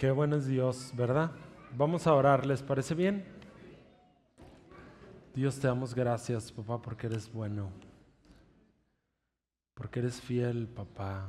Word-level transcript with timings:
Qué 0.00 0.10
bueno 0.10 0.36
es 0.36 0.46
Dios, 0.46 0.92
¿verdad? 0.96 1.30
Vamos 1.76 2.06
a 2.06 2.14
orar, 2.14 2.46
¿les 2.46 2.62
parece 2.62 2.94
bien? 2.94 3.22
Dios, 5.34 5.60
te 5.60 5.66
damos 5.66 5.94
gracias, 5.94 6.50
papá, 6.50 6.80
porque 6.80 7.06
eres 7.06 7.30
bueno. 7.30 7.70
Porque 9.74 9.98
eres 9.98 10.18
fiel, 10.18 10.66
papá. 10.68 11.28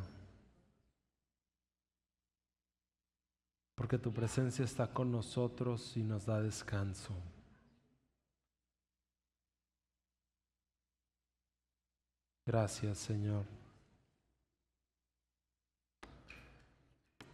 Porque 3.75 3.97
tu 3.97 4.13
presencia 4.13 4.63
está 4.63 4.87
con 4.93 5.11
nosotros 5.11 5.97
y 5.97 6.03
nos 6.03 6.25
da 6.25 6.41
descanso. 6.41 7.13
Gracias, 12.45 12.99
Señor. 12.99 13.43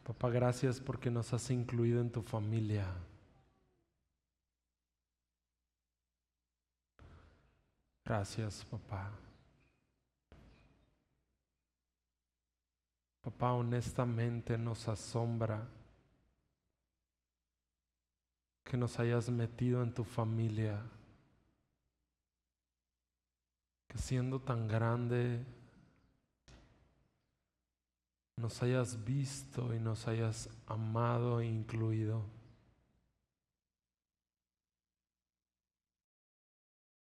Papá, 0.07 0.29
gracias 0.29 0.79
porque 0.79 1.11
nos 1.11 1.33
has 1.33 1.51
incluido 1.51 1.99
en 1.99 2.09
tu 2.09 2.21
familia. 2.21 2.87
Gracias, 8.05 8.63
papá. 8.63 9.11
Papá, 13.19 13.51
honestamente 13.51 14.57
nos 14.57 14.87
asombra 14.87 15.67
que 18.63 18.77
nos 18.77 18.97
hayas 18.99 19.29
metido 19.29 19.83
en 19.83 19.93
tu 19.93 20.05
familia, 20.05 20.81
que 23.89 23.97
siendo 23.97 24.39
tan 24.39 24.69
grande 24.69 25.45
nos 28.47 28.63
hayas 28.63 29.03
visto 29.03 29.75
y 29.75 29.79
nos 29.81 30.07
hayas 30.07 30.49
amado 30.67 31.41
e 31.41 31.47
incluido. 31.47 32.23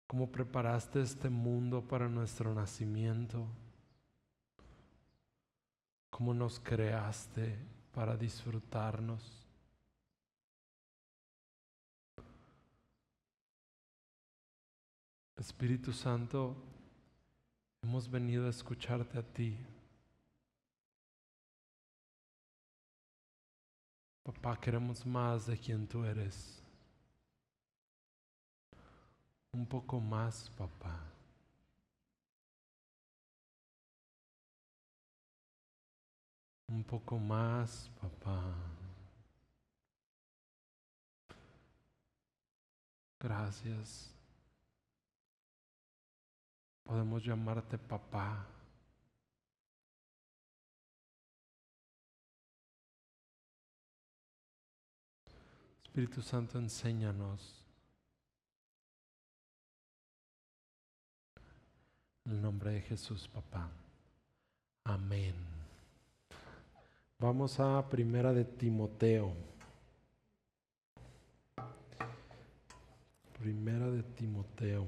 Cómo 0.07 0.29
preparaste 0.29 1.01
este 1.01 1.29
mundo 1.29 1.87
para 1.87 2.09
nuestro 2.09 2.53
nacimiento. 2.53 3.47
Cómo 6.09 6.33
nos 6.33 6.59
creaste 6.59 7.57
para 7.93 8.17
disfrutarnos. 8.17 9.47
Espíritu 15.37 15.93
Santo, 15.93 16.57
hemos 17.83 18.11
venido 18.11 18.47
a 18.47 18.49
escucharte 18.49 19.17
a 19.17 19.23
ti. 19.23 19.57
Papá, 24.33 24.57
queremos 24.59 25.05
más 25.05 25.45
de 25.45 25.57
quien 25.57 25.85
tú 25.87 26.05
eres. 26.05 26.63
Un 29.51 29.65
poco 29.65 29.99
más, 29.99 30.49
papá. 30.57 30.97
Un 36.69 36.83
poco 36.85 37.17
más, 37.19 37.91
papá. 37.99 38.55
Gracias. 43.19 44.13
Podemos 46.83 47.23
llamarte 47.23 47.77
papá. 47.77 48.47
Espíritu 55.91 56.21
Santo, 56.21 56.57
enséñanos. 56.57 57.65
En 62.23 62.31
el 62.31 62.41
nombre 62.41 62.71
de 62.71 62.79
Jesús, 62.79 63.27
papá. 63.27 63.69
Amén. 64.85 65.35
Vamos 67.19 67.59
a 67.59 67.89
primera 67.89 68.31
de 68.31 68.45
Timoteo. 68.45 69.33
Primera 73.37 73.91
de 73.91 74.03
Timoteo. 74.03 74.87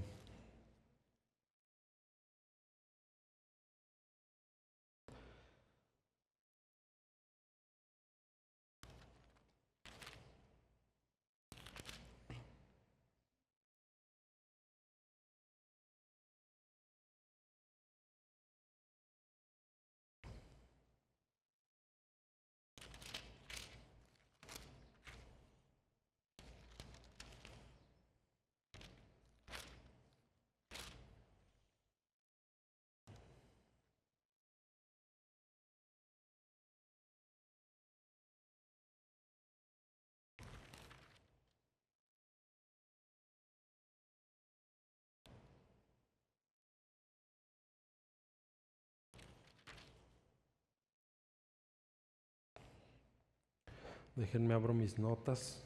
Déjenme 54.16 54.54
abro 54.54 54.74
mis 54.74 55.00
notas. 55.00 55.64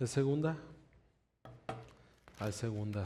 ¿Es 0.00 0.10
segunda? 0.10 0.56
Es 2.48 2.54
segunda. 2.54 3.04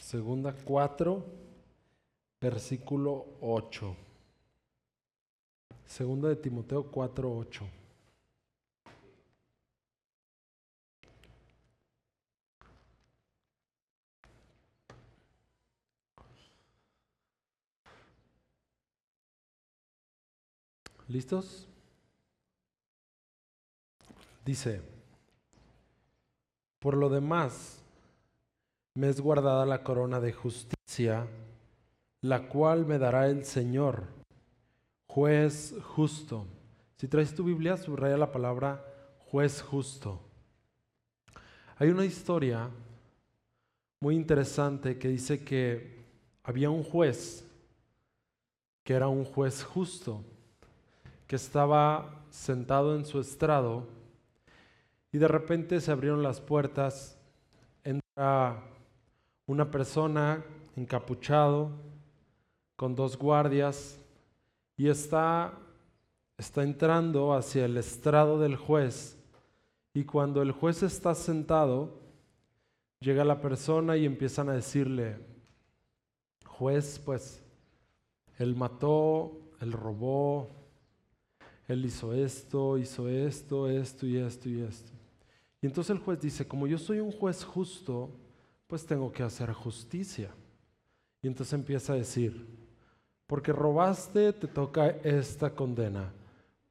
Segunda 0.00 0.54
4, 0.64 1.24
versículo 2.40 3.26
8. 3.40 3.96
Segunda 5.86 6.28
de 6.28 6.36
Timoteo 6.36 6.84
4, 6.84 7.36
8. 7.36 7.77
¿Listos? 21.08 21.66
Dice, 24.44 24.82
por 26.78 26.96
lo 26.96 27.08
demás, 27.08 27.82
me 28.94 29.08
es 29.08 29.18
guardada 29.18 29.64
la 29.64 29.82
corona 29.82 30.20
de 30.20 30.34
justicia, 30.34 31.26
la 32.20 32.48
cual 32.48 32.84
me 32.84 32.98
dará 32.98 33.26
el 33.28 33.46
Señor, 33.46 34.04
juez 35.06 35.74
justo. 35.82 36.46
Si 36.98 37.08
traes 37.08 37.34
tu 37.34 37.42
Biblia, 37.42 37.78
subraya 37.78 38.18
la 38.18 38.30
palabra 38.30 38.84
juez 39.30 39.62
justo. 39.62 40.20
Hay 41.78 41.88
una 41.88 42.04
historia 42.04 42.68
muy 44.00 44.14
interesante 44.14 44.98
que 44.98 45.08
dice 45.08 45.42
que 45.42 46.04
había 46.42 46.68
un 46.68 46.82
juez 46.82 47.44
que 48.84 48.94
era 48.94 49.08
un 49.08 49.24
juez 49.24 49.62
justo 49.62 50.22
que 51.28 51.36
estaba 51.36 52.24
sentado 52.30 52.96
en 52.96 53.04
su 53.04 53.20
estrado 53.20 53.86
y 55.12 55.18
de 55.18 55.28
repente 55.28 55.80
se 55.80 55.92
abrieron 55.92 56.22
las 56.22 56.40
puertas, 56.40 57.18
entra 57.84 58.64
una 59.46 59.70
persona 59.70 60.42
encapuchado 60.74 61.70
con 62.76 62.94
dos 62.94 63.18
guardias 63.18 64.00
y 64.76 64.88
está, 64.88 65.52
está 66.38 66.62
entrando 66.62 67.34
hacia 67.34 67.66
el 67.66 67.76
estrado 67.76 68.40
del 68.40 68.56
juez 68.56 69.18
y 69.92 70.04
cuando 70.04 70.40
el 70.40 70.52
juez 70.52 70.82
está 70.82 71.14
sentado, 71.14 72.00
llega 73.00 73.24
la 73.24 73.40
persona 73.40 73.98
y 73.98 74.06
empiezan 74.06 74.48
a 74.48 74.54
decirle, 74.54 75.18
juez, 76.46 76.98
pues, 77.04 77.42
él 78.38 78.54
mató, 78.54 79.32
él 79.60 79.72
robó, 79.72 80.57
él 81.68 81.84
hizo 81.84 82.12
esto, 82.12 82.78
hizo 82.78 83.08
esto, 83.08 83.68
esto 83.68 84.06
y 84.06 84.16
esto 84.16 84.48
y 84.48 84.62
esto. 84.62 84.90
Y 85.60 85.66
entonces 85.66 85.90
el 85.90 86.02
juez 86.02 86.20
dice, 86.20 86.48
como 86.48 86.66
yo 86.66 86.78
soy 86.78 86.98
un 87.00 87.12
juez 87.12 87.44
justo, 87.44 88.10
pues 88.66 88.84
tengo 88.84 89.12
que 89.12 89.22
hacer 89.22 89.52
justicia. 89.52 90.30
Y 91.22 91.28
entonces 91.28 91.52
empieza 91.52 91.92
a 91.92 91.96
decir, 91.96 92.46
porque 93.26 93.52
robaste, 93.52 94.32
te 94.32 94.48
toca 94.48 94.88
esta 95.04 95.54
condena. 95.54 96.12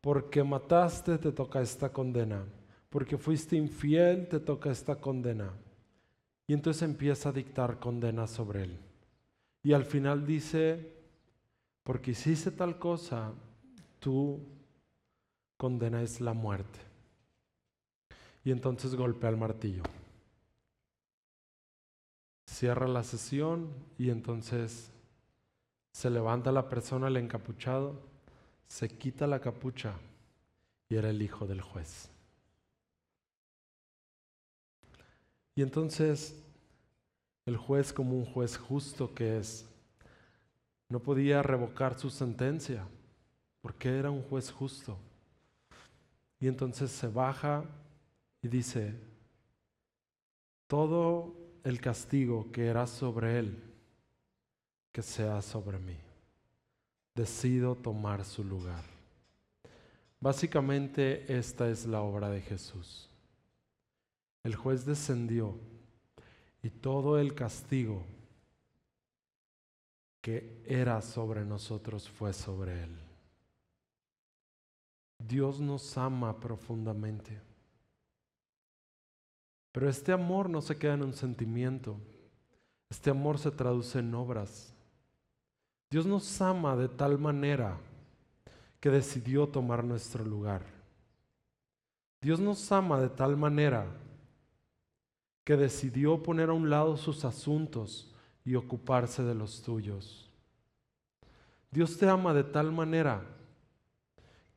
porque 0.02 0.42
mataste 0.44 1.18
te 1.18 1.32
toca 1.34 1.60
esta 1.60 1.90
condena, 1.90 2.42
porque 2.90 3.18
fuiste 3.18 3.58
infiel 3.58 4.28
te 4.28 4.40
toca 4.40 4.72
esta 4.72 4.96
condena. 4.96 5.52
Y 6.48 6.54
entonces 6.54 6.84
empieza 6.84 7.28
a 7.30 7.34
dictar 7.34 7.78
condena 7.78 8.26
sobre 8.26 8.64
él. 8.64 8.78
Y 9.64 9.74
al 9.74 9.84
final 9.84 10.26
dice, 10.26 10.94
porque 11.84 12.12
hiciste 12.12 12.52
tal 12.52 12.80
cosa, 12.80 13.34
tu 14.00 14.40
condena 15.57 16.01
es 16.01 16.21
la 16.21 16.33
muerte. 16.33 16.80
Y 18.44 18.51
entonces 18.51 18.95
golpea 18.95 19.30
el 19.30 19.38
martillo. 19.38 19.83
Cierra 22.45 22.88
la 22.88 23.04
sesión 23.04 23.69
y 23.98 24.09
entonces 24.09 24.92
se 25.92 26.09
levanta 26.09 26.51
la 26.51 26.69
persona, 26.69 27.07
el 27.07 27.18
encapuchado, 27.18 28.00
se 28.68 28.88
quita 28.88 29.27
la 29.27 29.39
capucha 29.39 29.94
y 30.89 30.95
era 30.95 31.09
el 31.09 31.21
hijo 31.21 31.45
del 31.45 31.62
juez. 31.62 32.09
Y 35.56 35.63
entonces 35.63 36.39
el 37.48 37.57
juez, 37.57 37.92
como 37.92 38.15
un 38.15 38.25
juez 38.25 38.57
justo 38.57 39.13
que 39.15 39.39
es, 39.39 39.65
no 40.89 41.00
podía 41.00 41.42
revocar 41.42 41.98
su 41.98 42.09
sentencia, 42.09 42.86
porque 43.62 43.98
era 43.98 44.12
un 44.12 44.21
juez 44.21 44.51
justo. 44.51 44.98
Y 46.39 46.48
entonces 46.48 46.92
se 46.92 47.07
baja 47.07 47.63
y 48.42 48.48
dice, 48.48 48.94
todo 50.68 51.34
el 51.63 51.81
castigo 51.81 52.51
que 52.51 52.68
era 52.68 52.86
sobre 52.86 53.39
él, 53.39 53.63
que 54.92 55.01
sea 55.01 55.42
sobre 55.42 55.80
mí. 55.80 55.98
Decido 57.16 57.75
tomar 57.75 58.24
su 58.24 58.44
lugar. 58.44 58.84
Básicamente 60.19 61.38
esta 61.38 61.69
es 61.69 61.86
la 61.86 62.01
obra 62.01 62.30
de 62.30 62.42
Jesús. 62.42 63.10
El 64.44 64.56
juez 64.56 64.86
descendió 64.86 65.56
y 66.62 66.69
todo 66.69 67.19
el 67.19 67.33
castigo 67.33 68.04
que 70.22 70.62
era 70.66 71.01
sobre 71.01 71.45
nosotros 71.45 72.10
fue 72.10 72.33
sobre 72.33 72.83
Él. 72.83 73.06
Dios 75.19 75.60
nos 75.60 75.98
ama 75.98 76.40
profundamente. 76.40 77.42
Pero 79.72 79.90
este 79.90 80.12
amor 80.12 80.50
no 80.50 80.62
se 80.62 80.78
queda 80.78 80.96
en 80.96 81.04
un 81.04 81.14
sentimiento. 81.14 81.98
Este 82.90 83.10
amor 83.10 83.38
se 83.38 83.52
traduce 83.52 84.00
en 84.00 84.14
obras. 84.16 84.74
Dios 85.90 86.06
nos 86.06 86.42
ama 86.42 86.75
de 86.75 86.90
tal 86.90 87.18
manera 87.18 87.78
que 88.80 88.90
decidió 88.90 89.48
tomar 89.48 89.84
nuestro 89.84 90.24
lugar. 90.24 90.64
Dios 92.22 92.40
nos 92.40 92.72
ama 92.72 93.00
de 93.00 93.10
tal 93.10 93.38
manera 93.38 93.86
que 95.44 95.56
decidió 95.56 96.22
poner 96.24 96.50
a 96.50 96.54
un 96.54 96.69
lado 96.69 96.98
sus 96.98 97.24
asuntos 97.24 98.14
y 98.44 98.56
ocuparse 98.56 99.24
de 99.24 99.36
los 99.36 99.62
tuyos. 99.62 100.30
Dios 101.72 101.98
te 101.98 102.10
ama 102.10 102.34
de 102.34 102.44
tal 102.44 102.72
manera 102.72 103.37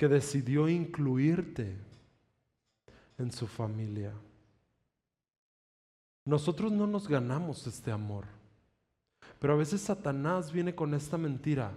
que 0.01 0.09
decidió 0.09 0.67
incluirte 0.67 1.77
en 3.19 3.31
su 3.31 3.47
familia. 3.47 4.15
Nosotros 6.25 6.73
no 6.73 6.87
nos 6.87 7.07
ganamos 7.07 7.67
este 7.67 7.91
amor, 7.91 8.25
pero 9.39 9.53
a 9.53 9.57
veces 9.57 9.83
Satanás 9.83 10.53
viene 10.53 10.75
con 10.75 10.95
esta 10.95 11.19
mentira 11.19 11.75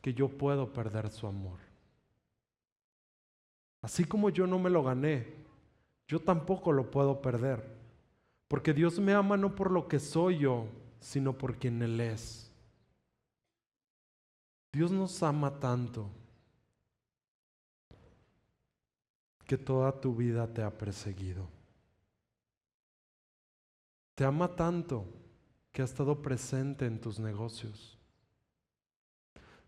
que 0.00 0.14
yo 0.14 0.28
puedo 0.28 0.72
perder 0.72 1.10
su 1.10 1.26
amor. 1.26 1.58
Así 3.82 4.04
como 4.04 4.30
yo 4.30 4.46
no 4.46 4.60
me 4.60 4.70
lo 4.70 4.84
gané, 4.84 5.34
yo 6.06 6.20
tampoco 6.20 6.70
lo 6.70 6.88
puedo 6.88 7.20
perder. 7.20 7.68
Porque 8.46 8.72
Dios 8.72 9.00
me 9.00 9.12
ama 9.12 9.36
no 9.36 9.56
por 9.56 9.72
lo 9.72 9.88
que 9.88 9.98
soy 9.98 10.38
yo, 10.38 10.68
sino 11.00 11.36
por 11.36 11.56
quien 11.56 11.82
Él 11.82 12.00
es. 12.00 12.52
Dios 14.72 14.92
nos 14.92 15.20
ama 15.24 15.58
tanto 15.58 16.08
que 19.46 19.58
toda 19.58 20.00
tu 20.00 20.14
vida 20.14 20.46
te 20.46 20.62
ha 20.62 20.70
perseguido. 20.70 21.48
Te 24.14 24.24
ama 24.24 24.54
tanto 24.54 25.04
que 25.72 25.82
ha 25.82 25.84
estado 25.84 26.22
presente 26.22 26.86
en 26.86 27.00
tus 27.00 27.18
negocios. 27.18 27.98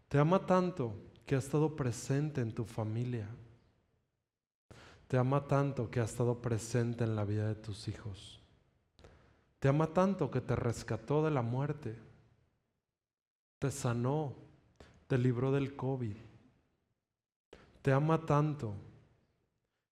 Te 0.08 0.18
ama 0.18 0.46
tanto 0.46 0.94
que 1.26 1.34
ha 1.34 1.38
estado 1.38 1.74
presente 1.74 2.40
en 2.40 2.54
tu 2.54 2.64
familia. 2.64 3.28
Te 5.08 5.18
ama 5.18 5.46
tanto 5.46 5.90
que 5.90 6.00
ha 6.00 6.04
estado 6.04 6.40
presente 6.40 7.04
en 7.04 7.16
la 7.16 7.24
vida 7.24 7.48
de 7.48 7.56
tus 7.56 7.88
hijos. 7.88 8.40
Te 9.58 9.68
ama 9.68 9.88
tanto 9.88 10.30
que 10.30 10.40
te 10.40 10.54
rescató 10.54 11.24
de 11.24 11.30
la 11.30 11.42
muerte, 11.42 11.98
te 13.58 13.70
sanó, 13.70 14.34
te 15.06 15.18
libró 15.18 15.50
del 15.50 15.74
COVID. 15.74 16.16
Te 17.82 17.92
ama 17.92 18.26
tanto 18.26 18.74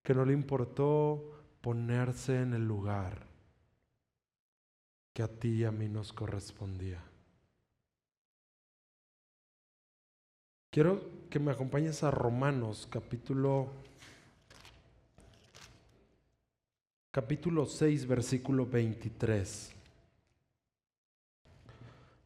que 0.05 0.15
no 0.15 0.25
le 0.25 0.35
importó 0.35 1.33
ponerse 1.63 2.43
en 2.43 2.53
el 2.53 2.69
lugar 2.69 3.27
que 5.15 5.23
a 5.23 5.29
ti 5.29 5.49
y 5.49 5.65
a 5.65 5.73
mí 5.73 5.89
nos 5.89 6.13
correspondía. 6.13 7.03
Quiero 10.71 11.01
que 11.31 11.39
me 11.39 11.53
acompañes 11.53 12.03
a 12.03 12.11
Romanos 12.11 12.87
capítulo 12.91 13.71
capítulo 17.11 17.65
6, 17.65 18.07
versículo 18.07 18.67
23. 18.67 19.73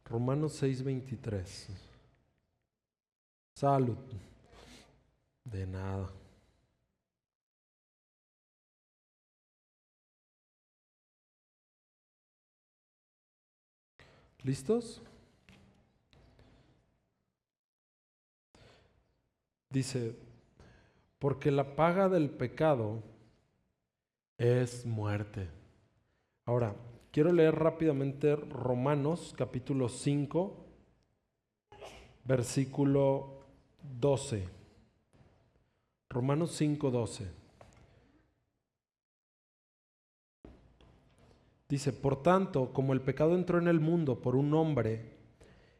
Romanos 0.03 0.53
6, 0.53 0.83
23. 0.83 1.67
Salud. 3.55 3.97
De 5.45 5.65
nada. 5.65 6.18
¿Listos? 14.43 15.01
Dice, 19.69 20.15
porque 21.19 21.51
la 21.51 21.75
paga 21.75 22.09
del 22.09 22.29
pecado 22.29 23.03
es 24.37 24.85
muerte. 24.85 25.49
Ahora, 26.45 26.73
quiero 27.11 27.31
leer 27.33 27.55
rápidamente 27.55 28.35
Romanos 28.35 29.35
capítulo 29.37 29.89
5, 29.89 30.65
versículo 32.23 33.45
12. 33.99 34.47
Romanos 36.09 36.55
5, 36.55 36.89
12. 36.89 37.27
Dice, 41.69 41.93
por 41.93 42.21
tanto, 42.23 42.73
como 42.73 42.93
el 42.93 43.01
pecado 43.01 43.35
entró 43.35 43.59
en 43.59 43.67
el 43.67 43.79
mundo 43.79 44.19
por 44.19 44.35
un 44.35 44.53
hombre, 44.55 45.19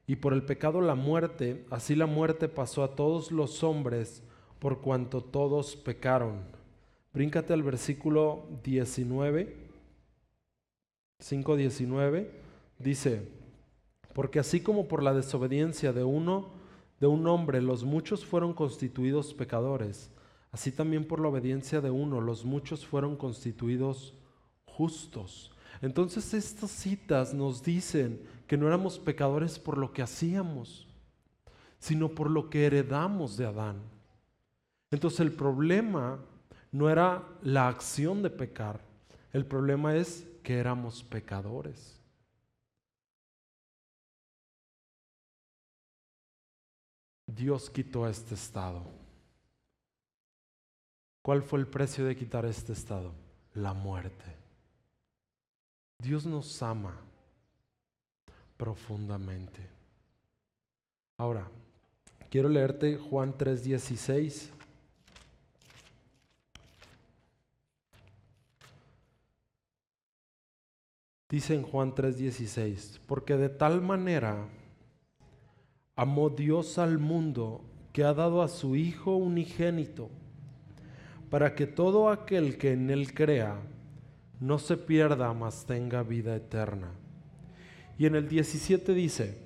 y 0.09 0.15
por 0.15 0.33
el 0.33 0.41
pecado 0.41 0.81
la 0.81 0.95
muerte, 0.95 1.67
así 1.69 1.95
la 1.95 2.07
muerte 2.07 2.47
pasó 2.47 2.83
a 2.83 2.95
todos 2.95 3.31
los 3.31 3.63
hombres 3.63 4.23
por 4.57 4.81
cuanto 4.81 5.21
todos 5.21 5.75
pecaron. 5.75 6.41
Bríncate 7.13 7.53
al 7.53 7.61
versículo 7.61 8.47
19, 8.63 9.55
5.19, 11.19 12.27
dice, 12.79 13.27
porque 14.15 14.39
así 14.39 14.61
como 14.61 14.87
por 14.87 15.03
la 15.03 15.13
desobediencia 15.13 15.93
de 15.93 16.03
uno, 16.03 16.49
de 16.99 17.05
un 17.05 17.27
hombre, 17.27 17.61
los 17.61 17.83
muchos 17.83 18.25
fueron 18.25 18.55
constituidos 18.55 19.35
pecadores, 19.35 20.11
así 20.51 20.71
también 20.71 21.05
por 21.07 21.19
la 21.19 21.27
obediencia 21.27 21.81
de 21.81 21.91
uno, 21.91 22.19
los 22.19 22.45
muchos 22.45 22.83
fueron 22.83 23.15
constituidos 23.15 24.15
justos. 24.65 25.51
Entonces 25.81 26.33
estas 26.33 26.71
citas 26.71 27.33
nos 27.33 27.63
dicen 27.63 28.21
que 28.47 28.57
no 28.57 28.67
éramos 28.67 28.99
pecadores 28.99 29.59
por 29.59 29.77
lo 29.77 29.93
que 29.93 30.01
hacíamos, 30.01 30.87
sino 31.79 32.09
por 32.09 32.29
lo 32.29 32.49
que 32.49 32.65
heredamos 32.65 33.37
de 33.37 33.45
Adán. 33.45 33.77
Entonces 34.91 35.21
el 35.21 35.31
problema 35.31 36.19
no 36.71 36.89
era 36.89 37.23
la 37.41 37.67
acción 37.67 38.21
de 38.21 38.29
pecar, 38.29 38.81
el 39.31 39.45
problema 39.45 39.95
es 39.95 40.27
que 40.43 40.57
éramos 40.57 41.03
pecadores. 41.03 41.99
Dios 47.27 47.69
quitó 47.69 48.07
este 48.07 48.33
estado. 48.33 48.83
¿Cuál 51.21 51.43
fue 51.43 51.59
el 51.59 51.67
precio 51.67 52.05
de 52.05 52.15
quitar 52.15 52.45
este 52.45 52.73
estado? 52.73 53.13
La 53.53 53.73
muerte. 53.73 54.38
Dios 56.01 56.25
nos 56.25 56.63
ama 56.63 56.95
profundamente. 58.55 59.59
Ahora, 61.17 61.45
quiero 62.29 62.47
leerte 62.47 62.95
Juan 62.97 63.33
3:16. 63.37 64.49
Dice 71.29 71.53
en 71.53 71.63
Juan 71.63 71.93
3:16, 71.93 73.01
porque 73.05 73.35
de 73.35 73.49
tal 73.49 73.81
manera 73.81 74.47
amó 75.97 76.29
Dios 76.29 76.77
al 76.77 76.97
mundo 76.97 77.61
que 77.91 78.05
ha 78.05 78.13
dado 78.13 78.41
a 78.41 78.47
su 78.47 78.77
Hijo 78.77 79.17
unigénito, 79.17 80.09
para 81.29 81.55
que 81.55 81.67
todo 81.67 82.09
aquel 82.09 82.57
que 82.57 82.71
en 82.71 82.89
Él 82.89 83.13
crea, 83.13 83.61
no 84.39 84.57
se 84.57 84.77
pierda, 84.77 85.33
mas 85.33 85.65
tenga 85.65 86.03
vida 86.03 86.35
eterna. 86.35 86.91
Y 87.97 88.05
en 88.05 88.15
el 88.15 88.29
17 88.29 88.93
dice, 88.93 89.37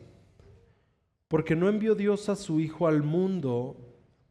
porque 1.27 1.55
no 1.55 1.67
envió 1.67 1.95
Dios 1.95 2.29
a 2.29 2.35
su 2.35 2.59
Hijo 2.59 2.87
al 2.87 3.01
mundo 3.01 3.75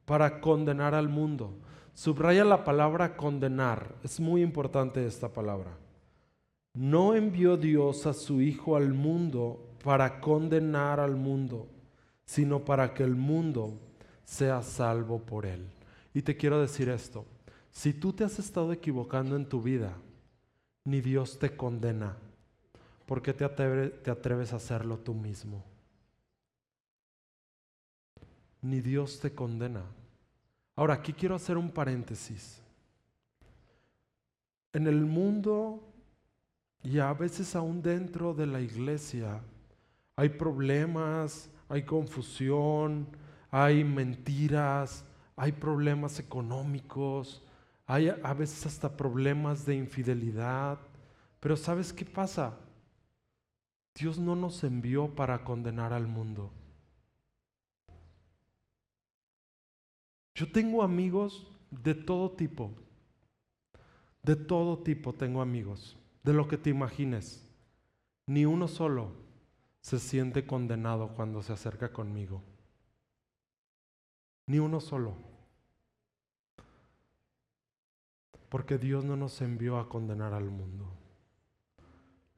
para 0.04 0.40
condenar 0.40 0.95
al 0.95 1.09
mundo. 1.09 1.59
Subraya 1.95 2.45
la 2.45 2.64
palabra 2.64 3.16
condenar, 3.16 3.97
es 4.04 4.21
muy 4.21 4.42
importante 4.42 5.04
esta 5.04 5.33
palabra. 5.33 5.76
No 6.75 7.14
envió 7.14 7.57
Dios 7.57 8.07
a 8.07 8.14
su 8.14 8.40
Hijo 8.40 8.76
al 8.76 8.95
mundo 8.95 9.69
para 9.83 10.21
condenar 10.21 11.00
al 11.00 11.16
mundo, 11.16 11.66
sino 12.25 12.64
para 12.64 12.95
que 12.95 13.02
el 13.02 13.16
mundo 13.16 13.81
sea 14.25 14.62
salvo 14.62 15.19
por 15.19 15.45
él. 15.45 15.66
Y 16.14 16.23
te 16.23 16.37
quiero 16.37 16.61
decir 16.61 16.88
esto, 16.88 17.26
si 17.73 17.92
tú 17.92 18.12
te 18.12 18.23
has 18.23 18.38
estado 18.38 18.73
equivocando 18.73 19.35
en 19.35 19.47
tu 19.47 19.61
vida, 19.61 19.97
ni 20.84 21.00
Dios 21.00 21.38
te 21.38 21.56
condena, 21.56 22.16
¿por 23.06 23.22
qué 23.22 23.32
te, 23.32 23.48
te 23.48 24.10
atreves 24.10 24.52
a 24.52 24.56
hacerlo 24.56 24.98
tú 24.98 25.14
mismo? 25.14 25.64
Ni 28.60 28.80
Dios 28.80 29.20
te 29.20 29.34
condena. 29.34 29.82
Ahora, 30.76 30.94
aquí 30.94 31.12
quiero 31.12 31.34
hacer 31.34 31.56
un 31.56 31.70
paréntesis. 31.70 32.60
En 34.72 34.86
el 34.86 35.04
mundo 35.04 35.82
y 36.82 36.98
a 36.98 37.12
veces 37.12 37.54
aún 37.54 37.82
dentro 37.82 38.34
de 38.34 38.46
la 38.46 38.60
iglesia 38.60 39.40
hay 40.16 40.30
problemas, 40.30 41.50
hay 41.68 41.84
confusión, 41.84 43.06
hay 43.50 43.84
mentiras, 43.84 45.04
hay 45.36 45.52
problemas 45.52 46.18
económicos, 46.18 47.42
hay 47.86 48.08
a 48.08 48.34
veces 48.34 48.64
hasta 48.66 48.96
problemas 48.96 49.66
de 49.66 49.74
infidelidad. 49.74 50.78
Pero 51.40 51.56
¿sabes 51.56 51.92
qué 51.92 52.04
pasa? 52.04 52.58
Dios 53.94 54.18
no 54.18 54.36
nos 54.36 54.64
envió 54.64 55.14
para 55.14 55.44
condenar 55.44 55.92
al 55.92 56.06
mundo. 56.06 56.52
Yo 60.34 60.50
tengo 60.50 60.82
amigos 60.82 61.46
de 61.70 61.94
todo 61.94 62.30
tipo. 62.30 62.72
De 64.22 64.36
todo 64.36 64.78
tipo 64.82 65.12
tengo 65.12 65.42
amigos. 65.42 65.96
De 66.22 66.32
lo 66.32 66.48
que 66.48 66.56
te 66.56 66.70
imagines. 66.70 67.46
Ni 68.26 68.46
uno 68.46 68.68
solo 68.68 69.12
se 69.80 69.98
siente 69.98 70.46
condenado 70.46 71.08
cuando 71.08 71.42
se 71.42 71.52
acerca 71.52 71.92
conmigo. 71.92 72.42
Ni 74.46 74.58
uno 74.58 74.80
solo. 74.80 75.31
Porque 78.52 78.76
Dios 78.76 79.02
no 79.02 79.16
nos 79.16 79.40
envió 79.40 79.78
a 79.78 79.88
condenar 79.88 80.35
al 80.35 80.50
mundo. 80.50 80.85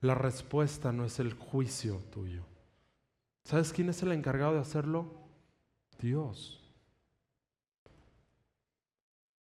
La 0.00 0.14
respuesta 0.14 0.92
no 0.92 1.04
es 1.04 1.18
el 1.18 1.35
juicio 1.35 1.97
tuyo. 2.12 2.44
¿Sabes 3.42 3.73
quién 3.73 3.88
es 3.88 4.00
el 4.04 4.12
encargado 4.12 4.54
de 4.54 4.61
hacerlo? 4.61 5.12
Dios. 5.99 6.62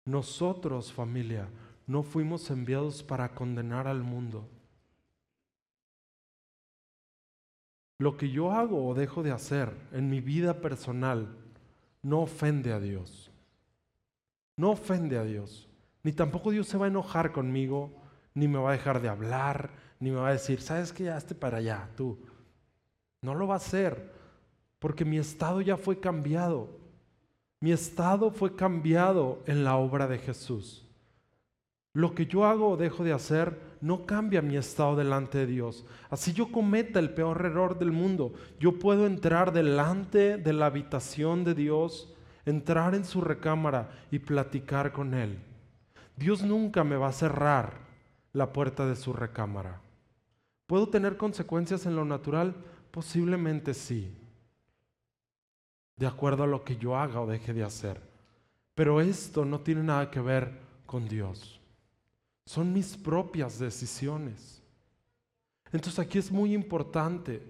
Nosotros, 0.05 0.93
familia, 0.93 1.49
no 1.87 2.03
fuimos 2.03 2.51
enviados 2.51 3.03
para 3.03 3.31
condenar 3.35 3.89
al 3.89 4.03
mundo. 4.03 4.47
Lo 7.97 8.19
que 8.19 8.29
yo 8.29 8.53
hago 8.53 8.87
o 8.87 8.93
dejo 8.93 9.23
de 9.23 9.33
hacer 9.33 9.75
en 9.91 10.11
mi 10.11 10.21
vida 10.21 10.61
personal 10.61 11.35
no 12.03 12.21
ofende 12.21 12.75
a 12.75 12.79
Dios. 12.79 13.31
No 14.59 14.73
ofende 14.73 15.17
a 15.17 15.25
Dios. 15.25 15.68
Ni 16.03 16.13
tampoco 16.13 16.51
Dios 16.51 16.69
se 16.69 16.79
va 16.79 16.87
a 16.87 16.89
enojar 16.89 17.33
conmigo, 17.33 17.93
ni 18.35 18.49
me 18.49 18.59
va 18.59 18.71
a 18.71 18.73
dejar 18.73 19.01
de 19.01 19.09
hablar, 19.09 19.71
ni 20.01 20.11
me 20.11 20.17
va 20.17 20.29
a 20.29 20.33
decir, 20.33 20.61
¿sabes 20.61 20.93
que 20.93 21.05
ya 21.05 21.17
esté 21.17 21.35
para 21.35 21.59
allá, 21.59 21.89
tú? 21.97 22.19
No 23.21 23.35
lo 23.35 23.47
va 23.47 23.55
a 23.55 23.59
hacer, 23.59 24.13
porque 24.79 25.05
mi 25.05 25.19
estado 25.19 25.61
ya 25.61 25.77
fue 25.77 25.99
cambiado. 25.99 26.79
Mi 27.61 27.73
estado 27.73 28.31
fue 28.31 28.55
cambiado 28.55 29.43
en 29.47 29.65
la 29.65 29.77
obra 29.77 30.07
de 30.07 30.19
Jesús. 30.19 30.85
Lo 31.93 32.15
que 32.15 32.27
yo 32.27 32.45
hago 32.45 32.71
o 32.71 32.77
dejo 32.77 33.03
de 33.03 33.13
hacer 33.13 33.59
no 33.81 34.07
cambia 34.07 34.41
mi 34.41 34.57
estado 34.57 34.95
delante 34.95 35.39
de 35.39 35.47
Dios. 35.47 35.85
Así 36.11 36.33
yo 36.33 36.53
cometa 36.53 37.01
el 37.01 37.11
peor 37.11 37.45
error 37.45 37.77
del 37.79 37.91
mundo, 37.91 38.35
yo 38.61 38.79
puedo 38.79 39.07
entrar 39.07 39.53
delante 39.53 40.37
de 40.39 40.53
la 40.53 40.67
habitación 40.67 41.43
de 41.43 41.55
Dios, 41.55 42.15
entrar 42.47 42.95
en 42.95 43.05
su 43.05 43.21
recámara 43.21 43.91
y 44.13 44.21
platicar 44.21 44.93
con 44.93 45.15
Él. 45.15 45.41
Dios 46.19 46.43
nunca 46.43 46.83
me 46.83 46.97
va 46.97 47.09
a 47.09 47.13
cerrar 47.13 47.75
la 48.33 48.53
puerta 48.53 48.87
de 48.87 48.97
su 48.97 49.13
recámara. 49.13 49.81
¿Puedo 50.67 50.89
tener 50.89 51.17
consecuencias 51.17 51.87
en 51.87 51.95
lo 51.95 52.05
natural? 52.05 52.57
Posiblemente 52.91 53.73
sí 53.73 54.13
de 55.97 56.07
acuerdo 56.07 56.45
a 56.45 56.47
lo 56.47 56.65
que 56.65 56.77
yo 56.77 56.97
haga 56.97 57.21
o 57.21 57.27
deje 57.27 57.53
de 57.53 57.65
hacer. 57.65 58.01
Pero 58.75 59.01
esto 59.01 59.45
no 59.45 59.61
tiene 59.61 59.83
nada 59.83 60.11
que 60.11 60.21
ver 60.21 60.59
con 60.87 61.09
Dios. 61.09 61.61
Son 62.47 62.73
mis 62.73 62.97
propias 62.97 63.59
decisiones. 63.59 64.63
Entonces 65.73 65.99
aquí 65.99 66.19
es 66.19 66.31
muy 66.31 66.55
importante 66.55 67.43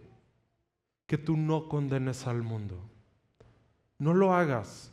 que 1.06 1.18
tú 1.18 1.36
no 1.36 1.68
condenes 1.68 2.26
al 2.26 2.42
mundo. 2.42 2.78
No 3.98 4.14
lo 4.14 4.34
hagas. 4.34 4.90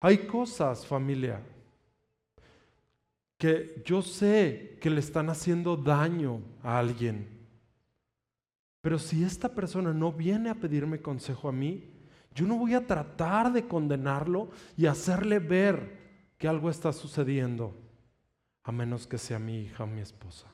Hay 0.00 0.26
cosas, 0.26 0.86
familia, 0.86 1.40
que 3.38 3.82
yo 3.84 4.02
sé 4.02 4.78
que 4.80 4.90
le 4.90 5.00
están 5.00 5.28
haciendo 5.28 5.76
daño 5.76 6.40
a 6.62 6.78
alguien. 6.78 7.28
Pero 8.80 8.98
si 8.98 9.24
esta 9.24 9.54
persona 9.54 9.92
no 9.92 10.12
viene 10.12 10.48
a 10.48 10.54
pedirme 10.54 11.02
consejo 11.02 11.48
a 11.48 11.52
mí, 11.52 11.92
yo 12.34 12.46
no 12.46 12.56
voy 12.56 12.74
a 12.74 12.86
tratar 12.86 13.52
de 13.52 13.66
condenarlo 13.66 14.50
y 14.76 14.86
hacerle 14.86 15.38
ver 15.38 16.06
que 16.38 16.48
algo 16.48 16.70
está 16.70 16.92
sucediendo, 16.92 17.74
a 18.62 18.72
menos 18.72 19.06
que 19.06 19.18
sea 19.18 19.38
mi 19.38 19.62
hija 19.62 19.84
o 19.84 19.86
mi 19.86 20.00
esposa. 20.00 20.46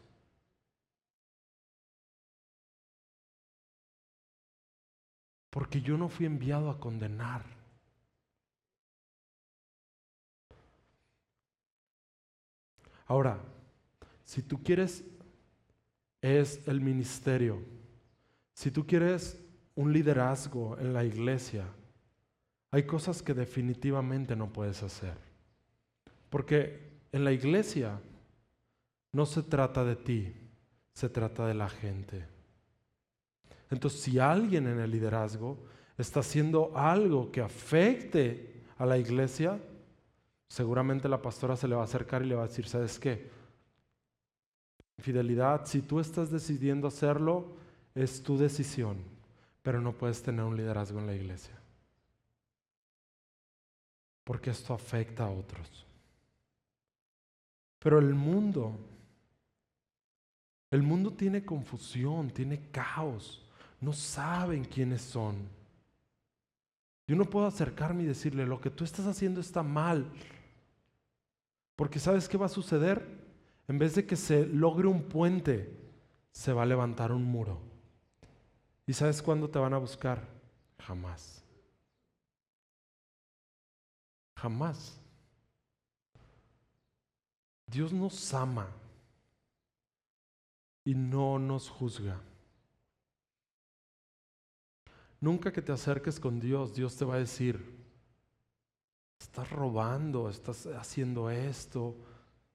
Porque 5.51 5.83
yo 5.83 5.99
no 5.99 6.09
fui 6.09 6.25
enviado 6.25 6.71
a 6.71 6.81
condenar. 6.81 7.62
Ahora, 13.13 13.39
si 14.25 14.43
tú 14.43 14.63
quieres, 14.63 15.05
es 16.23 16.67
el 16.67 16.81
ministerio 16.81 17.63
si 18.55 18.71
tú 18.71 18.87
quieres 18.87 19.43
un 19.75 19.93
liderazgo 19.93 20.79
en 20.79 20.93
la 20.93 21.05
iglesia, 21.05 21.67
hay 22.71 22.85
cosas 22.85 23.23
que 23.23 23.35
definitivamente 23.35 24.37
no 24.37 24.53
puedes 24.53 24.83
hacer. 24.83 25.15
Porque 26.31 27.01
en 27.13 27.25
la 27.25 27.33
iglesia 27.33 28.01
no 29.13 29.27
se 29.27 29.43
trata 29.43 29.85
de 29.85 29.97
ti, 29.97 30.33
se 30.95 31.09
trata 31.09 31.47
de 31.47 31.55
la 31.55 31.69
gente. 31.69 32.25
Entonces, 33.71 34.01
si 34.01 34.19
alguien 34.19 34.67
en 34.67 34.79
el 34.79 34.91
liderazgo 34.91 35.59
está 35.99 36.21
haciendo 36.21 36.77
algo 36.77 37.31
que 37.33 37.41
afecte 37.41 38.63
a 38.79 38.87
la 38.87 38.99
iglesia, 38.99 39.59
seguramente 40.53 41.09
la 41.09 41.23
pastora 41.23 41.57
se 41.57 41.67
le 41.67 41.75
va 41.75 41.81
a 41.81 41.85
acercar 41.85 42.23
y 42.23 42.27
le 42.27 42.35
va 42.35 42.45
a 42.45 42.47
decir, 42.47 42.69
¿sabes 42.69 42.99
qué? 42.99 43.31
Fidelidad, 44.99 45.65
si 45.65 45.81
tú 45.81 45.99
estás 45.99 46.31
decidiendo 46.31 46.89
hacerlo, 46.89 47.57
es 47.95 48.23
tu 48.23 48.37
decisión, 48.37 48.99
pero 49.63 49.81
no 49.81 49.95
puedes 49.95 50.23
tener 50.23 50.45
un 50.45 50.55
liderazgo 50.55 50.99
en 50.99 51.07
la 51.07 51.15
iglesia. 51.15 51.59
Porque 54.25 54.51
esto 54.51 54.75
afecta 54.75 55.25
a 55.25 55.31
otros. 55.31 55.87
Pero 57.79 57.99
el 57.99 58.13
mundo, 58.13 58.79
el 60.71 60.83
mundo 60.83 61.15
tiene 61.15 61.47
confusión, 61.47 62.29
tiene 62.29 62.69
caos, 62.71 63.43
no 63.81 63.95
saben 63.95 64.67
quiénes 64.67 65.01
son. 65.01 65.49
Yo 67.07 67.17
no 67.17 67.25
puedo 67.25 67.47
acercarme 67.47 68.03
y 68.03 68.07
decirle, 68.07 68.45
lo 68.45 68.61
que 68.61 68.71
tú 68.71 68.85
estás 68.85 69.07
haciendo 69.07 69.41
está 69.41 69.63
mal. 69.63 70.07
Porque 71.77 71.99
¿sabes 71.99 72.29
qué 72.29 72.37
va 72.37 72.47
a 72.47 72.51
suceder? 72.51 73.07
En 73.69 73.79
vez 73.79 73.95
de 73.95 74.07
que 74.07 74.17
se 74.17 74.47
logre 74.47 74.89
un 74.89 75.03
puente, 75.03 75.79
se 76.33 76.53
va 76.53 76.63
a 76.63 76.67
levantar 76.67 77.13
un 77.13 77.25
muro. 77.25 77.61
¿Y 78.87 78.93
sabes 78.93 79.23
cuándo 79.23 79.49
te 79.49 79.59
van 79.59 79.75
a 79.75 79.79
buscar? 79.79 80.29
Jamás. 80.79 81.45
Jamás. 84.37 85.01
Dios 87.67 87.93
nos 87.93 88.35
ama. 88.35 88.69
y 90.85 90.95
no 90.95 91.39
nos 91.39 91.69
juzga. 91.69 92.21
Nunca 95.21 95.53
que 95.53 95.63
te 95.63 95.71
acerques 95.71 96.19
con 96.19 96.41
Dios, 96.41 96.75
Dios 96.75 96.97
te 96.97 97.05
va 97.05 97.15
a 97.15 97.19
decir, 97.19 97.82
estás 99.23 99.51
robando, 99.51 100.29
estás 100.29 100.67
haciendo 100.67 101.31
esto. 101.31 101.97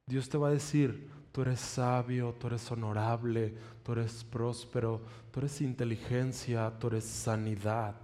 Dios 0.06 0.30
te 0.30 0.38
va 0.38 0.50
a 0.50 0.52
decir, 0.52 1.10
tú 1.32 1.42
eres 1.42 1.60
sabio, 1.60 2.36
tú 2.40 2.48
eres 2.48 2.72
honorable, 2.72 3.56
tú 3.84 3.94
eres 3.94 4.24
próspero, 4.24 5.02
tú 5.32 5.40
eres 5.40 5.62
inteligencia, 5.62 6.72
tú 6.80 6.88
eres 6.88 7.06
sanidad. 7.06 7.96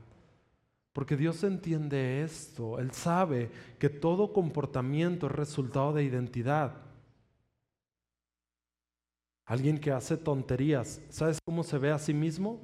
Porque 0.94 1.18
Dios 1.18 1.44
entiende 1.44 2.24
esto, 2.24 2.80
Él 2.80 2.92
sabe 2.92 3.50
que 3.80 3.90
todo 3.90 4.32
comportamiento 4.32 5.26
es 5.26 5.32
resultado 5.32 5.94
de 5.94 6.04
identidad. 6.04 6.76
Alguien 9.46 9.78
que 9.78 9.92
hace 9.92 10.16
tonterías, 10.16 11.02
¿sabes 11.10 11.40
cómo 11.44 11.64
se 11.64 11.78
ve 11.78 11.92
a 11.92 12.00
sí 12.00 12.14
mismo? 12.14 12.62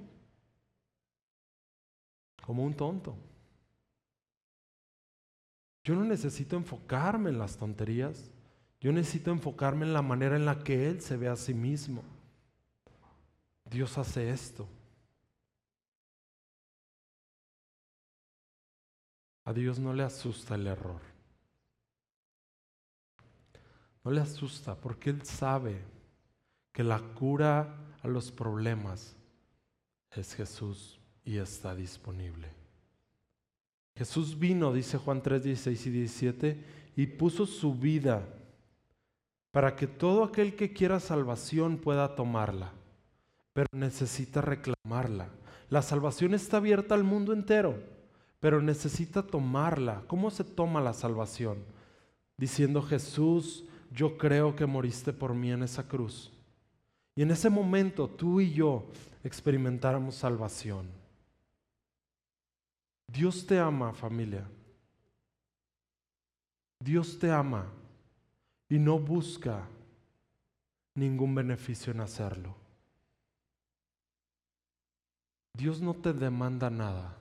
Como 2.46 2.64
un 2.64 2.74
tonto. 2.74 3.16
Yo 5.90 5.96
no 5.96 6.06
necesito 6.06 6.56
enfocarme 6.56 7.32
en 7.32 7.40
las 7.40 7.58
tonterías. 7.58 8.30
Yo 8.80 8.92
necesito 8.92 9.32
enfocarme 9.32 9.88
en 9.88 9.94
la 9.94 10.04
manera 10.04 10.36
en 10.36 10.46
la 10.46 10.64
que 10.64 10.88
Él 10.88 11.02
se 11.02 11.18
ve 11.18 11.28
a 11.28 11.36
sí 11.36 11.56
mismo. 11.56 12.04
Dios 13.66 13.98
hace 13.98 14.30
esto. 14.30 14.68
A 19.46 19.52
Dios 19.52 19.80
no 19.80 19.92
le 19.92 20.04
asusta 20.04 20.54
el 20.54 20.68
error. 20.68 21.02
No 24.04 24.12
le 24.12 24.22
asusta 24.22 24.76
porque 24.76 25.10
Él 25.10 25.26
sabe 25.26 25.84
que 26.72 26.84
la 26.84 27.00
cura 27.00 27.96
a 28.04 28.08
los 28.08 28.32
problemas 28.32 29.16
es 30.12 30.36
Jesús 30.36 31.00
y 31.26 31.38
está 31.38 31.74
disponible. 31.74 32.59
Jesús 33.96 34.40
vino, 34.40 34.74
dice 34.74 34.98
Juan 34.98 35.22
3, 35.22 35.44
16 35.44 35.86
y 35.88 35.90
17, 35.90 36.64
y 36.96 37.08
puso 37.08 37.46
su 37.46 37.76
vida 37.76 38.28
para 39.52 39.76
que 39.76 39.88
todo 39.88 40.24
aquel 40.24 40.56
que 40.56 40.74
quiera 40.74 41.00
salvación 41.00 41.78
pueda 41.78 42.16
tomarla, 42.16 42.72
pero 43.54 43.68
necesita 43.74 44.42
reclamarla. 44.42 45.30
La 45.70 45.82
salvación 45.82 46.34
está 46.34 46.58
abierta 46.58 46.96
al 46.96 47.04
mundo 47.04 47.34
entero, 47.34 47.78
pero 48.40 48.62
necesita 48.62 49.24
tomarla. 49.24 50.04
¿Cómo 50.08 50.32
se 50.32 50.44
toma 50.44 50.82
la 50.82 50.94
salvación? 50.94 51.58
Diciendo 52.38 52.82
Jesús, 52.82 53.66
yo 53.92 54.18
creo 54.18 54.56
que 54.56 54.66
moriste 54.66 55.14
por 55.14 55.34
mí 55.34 55.52
en 55.52 55.64
esa 55.64 55.88
cruz. 55.88 56.32
Y 57.16 57.22
en 57.22 57.32
ese 57.32 57.50
momento 57.50 58.08
tú 58.08 58.40
y 58.40 58.54
yo 58.54 58.86
experimentáramos 59.24 60.16
salvación. 60.16 60.99
Dios 63.12 63.46
te 63.46 63.60
ama, 63.60 63.92
familia. 63.94 64.48
Dios 66.80 67.18
te 67.20 67.32
ama 67.32 67.68
y 68.70 68.78
no 68.78 69.00
busca 69.00 69.68
ningún 70.96 71.34
beneficio 71.34 71.92
en 71.92 72.02
hacerlo. 72.02 72.56
Dios 75.54 75.82
no 75.82 75.94
te 75.96 76.14
demanda 76.14 76.70
nada. 76.70 77.18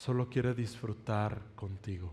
Solo 0.00 0.28
quiere 0.28 0.54
disfrutar 0.54 1.54
contigo. 1.54 2.12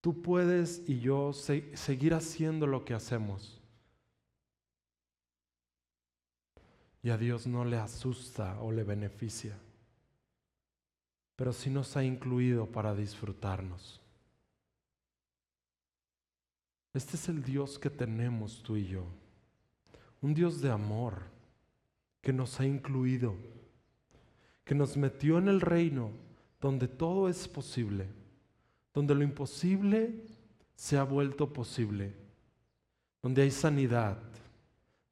Tú 0.00 0.22
puedes 0.22 0.88
y 0.88 1.00
yo 1.00 1.32
seguir 1.32 2.14
haciendo 2.14 2.66
lo 2.66 2.84
que 2.84 2.94
hacemos. 2.94 3.55
Y 7.06 7.10
a 7.10 7.16
Dios 7.16 7.46
no 7.46 7.64
le 7.64 7.76
asusta 7.76 8.60
o 8.60 8.72
le 8.72 8.82
beneficia, 8.82 9.56
pero 11.36 11.52
sí 11.52 11.70
nos 11.70 11.96
ha 11.96 12.02
incluido 12.02 12.66
para 12.66 12.96
disfrutarnos. 12.96 14.00
Este 16.92 17.14
es 17.14 17.28
el 17.28 17.44
Dios 17.44 17.78
que 17.78 17.90
tenemos 17.90 18.60
tú 18.60 18.76
y 18.76 18.88
yo, 18.88 19.04
un 20.20 20.34
Dios 20.34 20.60
de 20.60 20.68
amor 20.68 21.22
que 22.22 22.32
nos 22.32 22.58
ha 22.58 22.66
incluido, 22.66 23.36
que 24.64 24.74
nos 24.74 24.96
metió 24.96 25.38
en 25.38 25.46
el 25.46 25.60
reino 25.60 26.10
donde 26.60 26.88
todo 26.88 27.28
es 27.28 27.46
posible, 27.46 28.08
donde 28.92 29.14
lo 29.14 29.22
imposible 29.22 30.24
se 30.74 30.98
ha 30.98 31.04
vuelto 31.04 31.52
posible, 31.52 32.16
donde 33.22 33.42
hay 33.42 33.52
sanidad, 33.52 34.18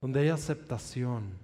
donde 0.01 0.19
hay 0.19 0.31
aceptación, 0.31 1.44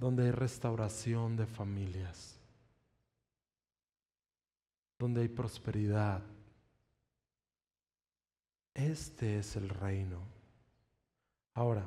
donde 0.00 0.24
hay 0.24 0.30
restauración 0.30 1.36
de 1.36 1.46
familias, 1.46 2.40
donde 4.98 5.20
hay 5.20 5.28
prosperidad. 5.28 6.22
Este 8.72 9.38
es 9.38 9.56
el 9.56 9.68
reino. 9.68 10.20
Ahora, 11.52 11.86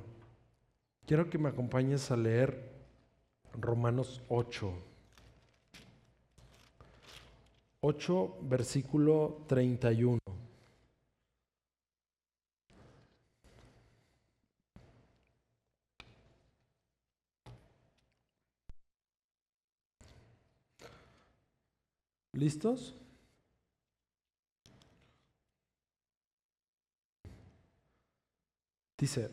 quiero 1.07 1.27
que 1.27 1.39
me 1.39 1.49
acompañes 1.49 2.11
a 2.11 2.15
leer 2.15 2.71
Romanos 3.59 4.21
8. 4.29 4.71
8, 7.81 8.37
versículo 8.43 9.43
31. 9.47 10.19
¿Listos? 22.33 22.95
Dice, 28.97 29.29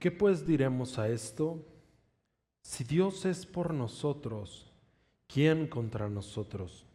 ¿qué 0.00 0.10
pues 0.10 0.44
diremos 0.44 0.98
a 0.98 1.08
esto? 1.08 1.64
Si 2.62 2.82
Dios 2.82 3.24
es 3.24 3.46
por 3.46 3.72
nosotros, 3.72 4.72
¿quién 5.28 5.68
contra 5.68 6.08
nosotros? 6.08 6.86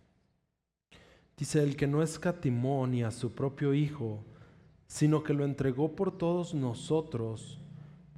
Dice, 1.38 1.64
el 1.64 1.78
que 1.78 1.88
no 1.88 2.02
escatimó 2.02 2.86
ni 2.88 3.04
a 3.04 3.12
su 3.12 3.34
propio 3.34 3.74
Hijo, 3.74 4.24
sino 4.88 5.24
que 5.24 5.34
lo 5.34 5.46
entregó 5.46 5.96
por 5.96 6.18
todos 6.18 6.54
nosotros, 6.54 7.60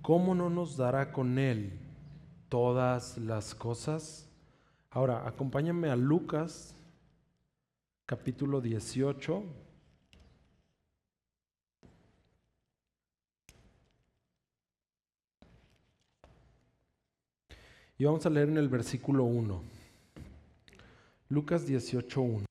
¿cómo 0.01 0.33
no 0.33 0.49
nos 0.49 0.75
dará 0.75 1.11
con 1.11 1.37
él 1.37 1.77
todas 2.49 3.17
las 3.19 3.53
cosas? 3.53 4.27
Ahora, 4.89 5.27
acompáñame 5.27 5.89
a 5.89 5.95
Lucas 5.95 6.76
capítulo 8.07 8.61
18. 8.61 9.43
Y 17.97 18.05
vamos 18.05 18.25
a 18.25 18.29
leer 18.29 18.47
en 18.47 18.57
el 18.57 18.69
versículo 18.69 19.25
1. 19.25 19.61
Lucas 21.27 21.67
18, 21.67 22.21
1. 22.21 22.45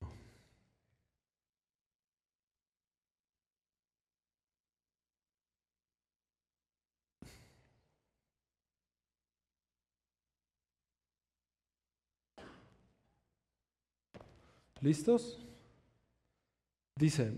¿Listos? 14.81 15.46
Dice, 16.97 17.31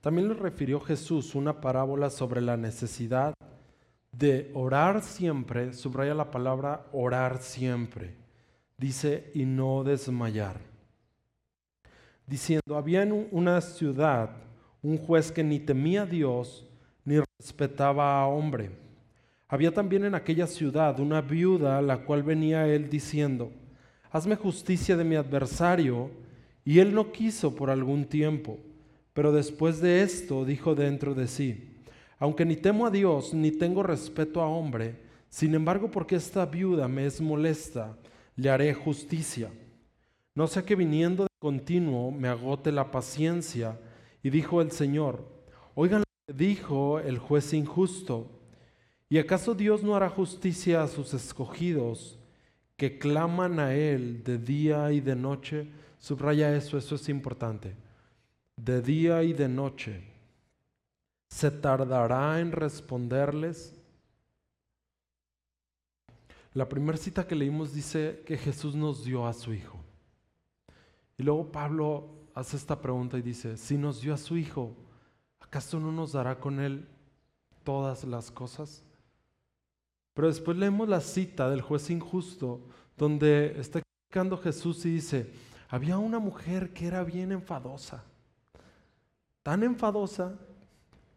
también 0.00 0.28
le 0.28 0.34
refirió 0.34 0.78
Jesús 0.80 1.34
una 1.34 1.60
parábola 1.60 2.10
sobre 2.10 2.40
la 2.40 2.56
necesidad 2.56 3.34
de 4.12 4.50
orar 4.54 5.02
siempre, 5.02 5.72
subraya 5.72 6.14
la 6.14 6.30
palabra 6.30 6.86
orar 6.92 7.42
siempre, 7.42 8.14
dice, 8.78 9.32
y 9.34 9.44
no 9.44 9.82
desmayar. 9.82 10.60
Diciendo, 12.24 12.76
había 12.76 13.02
en 13.02 13.28
una 13.32 13.60
ciudad 13.60 14.30
un 14.80 14.96
juez 14.96 15.32
que 15.32 15.42
ni 15.42 15.58
temía 15.58 16.02
a 16.02 16.06
Dios 16.06 16.66
ni 17.04 17.18
respetaba 17.38 18.22
a 18.22 18.26
hombre. 18.28 18.70
Había 19.48 19.74
también 19.74 20.04
en 20.04 20.14
aquella 20.14 20.46
ciudad 20.46 21.00
una 21.00 21.20
viuda 21.20 21.78
a 21.78 21.82
la 21.82 22.04
cual 22.04 22.22
venía 22.22 22.68
él 22.68 22.88
diciendo, 22.88 23.50
hazme 24.12 24.36
justicia 24.36 24.96
de 24.96 25.02
mi 25.02 25.16
adversario, 25.16 26.10
y 26.64 26.78
él 26.78 26.94
no 26.94 27.10
quiso 27.10 27.56
por 27.56 27.70
algún 27.70 28.04
tiempo. 28.04 28.58
Pero 29.12 29.32
después 29.32 29.80
de 29.80 30.02
esto 30.02 30.44
dijo 30.44 30.74
dentro 30.74 31.14
de 31.14 31.26
sí, 31.26 31.82
aunque 32.18 32.44
ni 32.44 32.56
temo 32.56 32.86
a 32.86 32.90
Dios 32.90 33.34
ni 33.34 33.50
tengo 33.50 33.82
respeto 33.82 34.40
a 34.40 34.48
hombre, 34.48 35.00
sin 35.28 35.54
embargo 35.54 35.90
porque 35.90 36.16
esta 36.16 36.46
viuda 36.46 36.86
me 36.86 37.06
es 37.06 37.20
molesta, 37.20 37.96
le 38.36 38.50
haré 38.50 38.74
justicia. 38.74 39.50
No 40.34 40.46
sea 40.46 40.62
que 40.62 40.76
viniendo 40.76 41.24
de 41.24 41.28
continuo 41.38 42.10
me 42.10 42.28
agote 42.28 42.72
la 42.72 42.90
paciencia. 42.90 43.78
Y 44.22 44.30
dijo 44.30 44.60
el 44.60 44.70
Señor, 44.70 45.26
oigan 45.74 46.00
lo 46.00 46.04
que 46.26 46.44
dijo 46.44 47.00
el 47.00 47.18
juez 47.18 47.52
injusto. 47.52 48.40
¿Y 49.08 49.18
acaso 49.18 49.54
Dios 49.54 49.82
no 49.82 49.96
hará 49.96 50.08
justicia 50.08 50.82
a 50.82 50.88
sus 50.88 51.14
escogidos 51.14 52.18
que 52.76 52.98
claman 52.98 53.58
a 53.58 53.74
Él 53.74 54.22
de 54.22 54.38
día 54.38 54.92
y 54.92 55.00
de 55.00 55.16
noche? 55.16 55.68
Subraya 55.98 56.54
eso, 56.54 56.78
eso 56.78 56.94
es 56.94 57.08
importante. 57.08 57.74
De 58.62 58.82
día 58.82 59.22
y 59.22 59.32
de 59.32 59.48
noche. 59.48 60.04
¿Se 61.30 61.50
tardará 61.50 62.40
en 62.40 62.52
responderles? 62.52 63.74
La 66.52 66.68
primera 66.68 66.98
cita 66.98 67.26
que 67.26 67.34
leímos 67.34 67.72
dice 67.72 68.22
que 68.26 68.36
Jesús 68.36 68.74
nos 68.74 69.02
dio 69.02 69.26
a 69.26 69.32
su 69.32 69.54
Hijo. 69.54 69.80
Y 71.16 71.22
luego 71.22 71.50
Pablo 71.50 72.10
hace 72.34 72.58
esta 72.58 72.78
pregunta 72.78 73.16
y 73.16 73.22
dice, 73.22 73.56
si 73.56 73.78
nos 73.78 74.02
dio 74.02 74.12
a 74.12 74.18
su 74.18 74.36
Hijo, 74.36 74.76
¿acaso 75.40 75.80
no 75.80 75.90
nos 75.90 76.12
dará 76.12 76.38
con 76.38 76.60
Él 76.60 76.86
todas 77.64 78.04
las 78.04 78.30
cosas? 78.30 78.84
Pero 80.12 80.28
después 80.28 80.58
leemos 80.58 80.86
la 80.86 81.00
cita 81.00 81.48
del 81.48 81.62
juez 81.62 81.88
injusto, 81.88 82.60
donde 82.94 83.58
está 83.58 83.78
explicando 83.78 84.36
Jesús 84.36 84.84
y 84.84 84.90
dice, 84.90 85.32
había 85.70 85.96
una 85.96 86.18
mujer 86.18 86.74
que 86.74 86.86
era 86.88 87.02
bien 87.04 87.32
enfadosa, 87.32 88.04
tan 89.42 89.62
enfadosa 89.62 90.38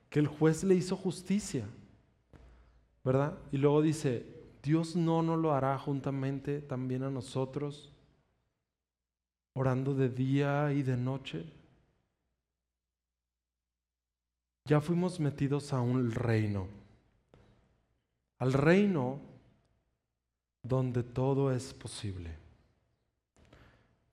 que 0.10 0.20
el 0.20 0.28
juez 0.28 0.64
le 0.64 0.76
hizo 0.76 0.96
justicia, 0.96 1.66
¿verdad? 3.04 3.38
Y 3.52 3.58
luego 3.58 3.82
dice, 3.82 4.26
Dios 4.62 4.96
no 4.96 5.22
nos 5.22 5.40
lo 5.40 5.54
hará 5.54 5.78
juntamente 5.78 6.62
también 6.62 7.04
a 7.04 7.10
nosotros, 7.10 7.92
orando 9.54 9.94
de 9.94 10.10
día 10.10 10.72
y 10.72 10.84
de 10.84 10.96
noche. 10.96 11.46
Ya 14.66 14.80
fuimos 14.80 15.20
metidos 15.20 15.74
a 15.74 15.82
un 15.82 16.12
reino, 16.12 16.68
al 18.40 18.54
reino 18.54 19.20
donde 20.62 21.04
todo 21.04 21.52
es 21.52 21.74
posible. 21.74 22.38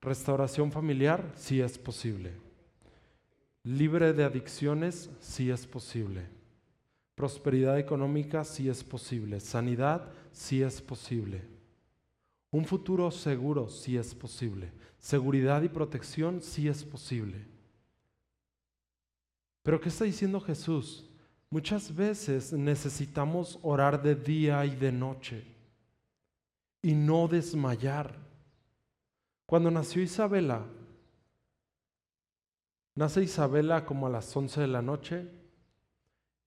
Restauración 0.00 0.72
familiar, 0.72 1.30
sí 1.36 1.60
es 1.60 1.78
posible. 1.78 2.49
Libre 3.62 4.12
de 4.12 4.24
adicciones, 4.24 5.10
sí 5.20 5.50
es 5.50 5.66
posible. 5.66 6.26
Prosperidad 7.14 7.78
económica, 7.78 8.42
sí 8.44 8.68
es 8.68 8.82
posible. 8.82 9.38
Sanidad, 9.40 10.10
sí 10.32 10.62
es 10.62 10.80
posible. 10.80 11.42
Un 12.50 12.64
futuro 12.64 13.10
seguro, 13.10 13.68
sí 13.68 13.98
es 13.98 14.14
posible. 14.14 14.72
Seguridad 14.98 15.62
y 15.62 15.68
protección, 15.68 16.40
sí 16.40 16.68
es 16.68 16.82
posible. 16.82 17.46
Pero 19.62 19.80
¿qué 19.80 19.90
está 19.90 20.04
diciendo 20.04 20.40
Jesús? 20.40 21.10
Muchas 21.50 21.94
veces 21.94 22.52
necesitamos 22.52 23.58
orar 23.62 24.02
de 24.02 24.14
día 24.14 24.64
y 24.64 24.74
de 24.74 24.92
noche 24.92 25.44
y 26.80 26.94
no 26.94 27.28
desmayar. 27.28 28.16
Cuando 29.46 29.70
nació 29.70 30.00
Isabela, 30.00 30.64
Nace 32.94 33.22
Isabela 33.22 33.84
como 33.84 34.06
a 34.06 34.10
las 34.10 34.36
11 34.36 34.60
de 34.60 34.66
la 34.66 34.82
noche 34.82 35.28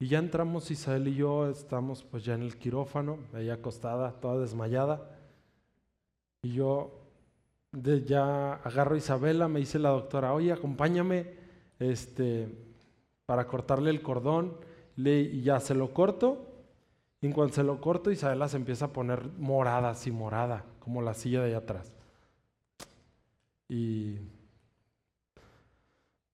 y 0.03 0.08
ya 0.08 0.19
entramos 0.19 0.69
Isabel 0.69 1.08
y 1.08 1.15
yo, 1.15 1.49
estamos 1.49 2.03
pues 2.03 2.25
ya 2.25 2.34
en 2.34 2.41
el 2.41 2.58
quirófano, 2.58 3.19
ella 3.34 3.53
acostada, 3.53 4.12
toda 4.19 4.41
desmayada. 4.41 5.10
Y 6.41 6.56
yo 6.56 6.91
de 7.71 8.03
ya 8.03 8.56
agarro 8.56 8.95
a 8.95 8.97
Isabela, 8.97 9.47
me 9.47 9.62
dice 9.62 9.79
la 9.79 9.91
doctora, 9.91 10.34
oye, 10.34 10.51
acompáñame 10.51 11.36
este, 11.79 12.49
para 13.25 13.47
cortarle 13.47 13.91
el 13.91 14.01
cordón. 14.01 14.58
y 14.97 15.41
ya 15.41 15.62
se 15.62 15.73
lo 15.73 15.93
corto. 15.93 16.49
Y 17.21 17.27
en 17.27 17.32
cuanto 17.32 17.56
se 17.56 17.63
lo 17.63 17.79
corto, 17.79 18.12
Isabela 18.12 18.49
se 18.49 18.58
empieza 18.58 18.86
a 18.86 18.93
poner 18.93 19.25
morada, 19.38 19.91
así 19.91 20.12
morada, 20.12 20.65
como 20.79 21.01
la 21.01 21.13
silla 21.13 21.39
de 21.41 21.47
allá 21.47 21.60
atrás. 21.60 21.93
Y 23.69 24.17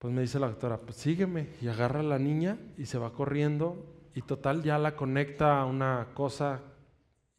pues 0.00 0.14
me 0.14 0.22
dice 0.22 0.38
la 0.38 0.48
doctora, 0.48 0.80
pues 0.80 0.96
sígueme 0.96 1.50
y 1.60 1.68
agarra 1.68 2.00
a 2.00 2.02
la 2.02 2.18
niña 2.18 2.56
y 2.78 2.86
se 2.86 2.96
va 2.96 3.12
corriendo 3.12 3.84
y 4.14 4.22
total 4.22 4.62
ya 4.62 4.78
la 4.78 4.96
conecta 4.96 5.60
a 5.60 5.66
una 5.66 6.08
cosa 6.14 6.62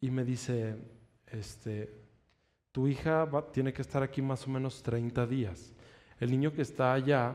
y 0.00 0.12
me 0.12 0.24
dice, 0.24 0.76
este, 1.26 1.92
tu 2.70 2.86
hija 2.86 3.28
tiene 3.52 3.72
que 3.72 3.82
estar 3.82 4.04
aquí 4.04 4.22
más 4.22 4.46
o 4.46 4.50
menos 4.50 4.80
30 4.80 5.26
días. 5.26 5.72
El 6.20 6.30
niño 6.30 6.52
que 6.52 6.62
está 6.62 6.92
allá, 6.92 7.34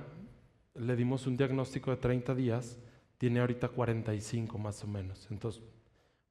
le 0.76 0.96
dimos 0.96 1.28
un 1.28 1.36
diagnóstico 1.36 1.92
de 1.92 1.98
30 1.98 2.34
días, 2.34 2.80
tiene 3.18 3.42
ahorita 3.42 3.68
45 3.68 4.58
más 4.58 4.82
o 4.86 4.88
menos. 4.88 5.28
Entonces, 5.30 5.62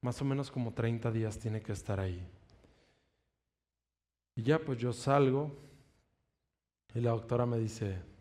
más 0.00 0.22
o 0.22 0.24
menos 0.24 0.50
como 0.50 0.72
30 0.72 1.12
días 1.12 1.38
tiene 1.38 1.60
que 1.60 1.72
estar 1.72 2.00
ahí. 2.00 2.26
Y 4.36 4.42
ya 4.42 4.58
pues 4.58 4.78
yo 4.78 4.94
salgo 4.94 5.54
y 6.94 7.00
la 7.00 7.10
doctora 7.10 7.44
me 7.44 7.58
dice, 7.58 8.15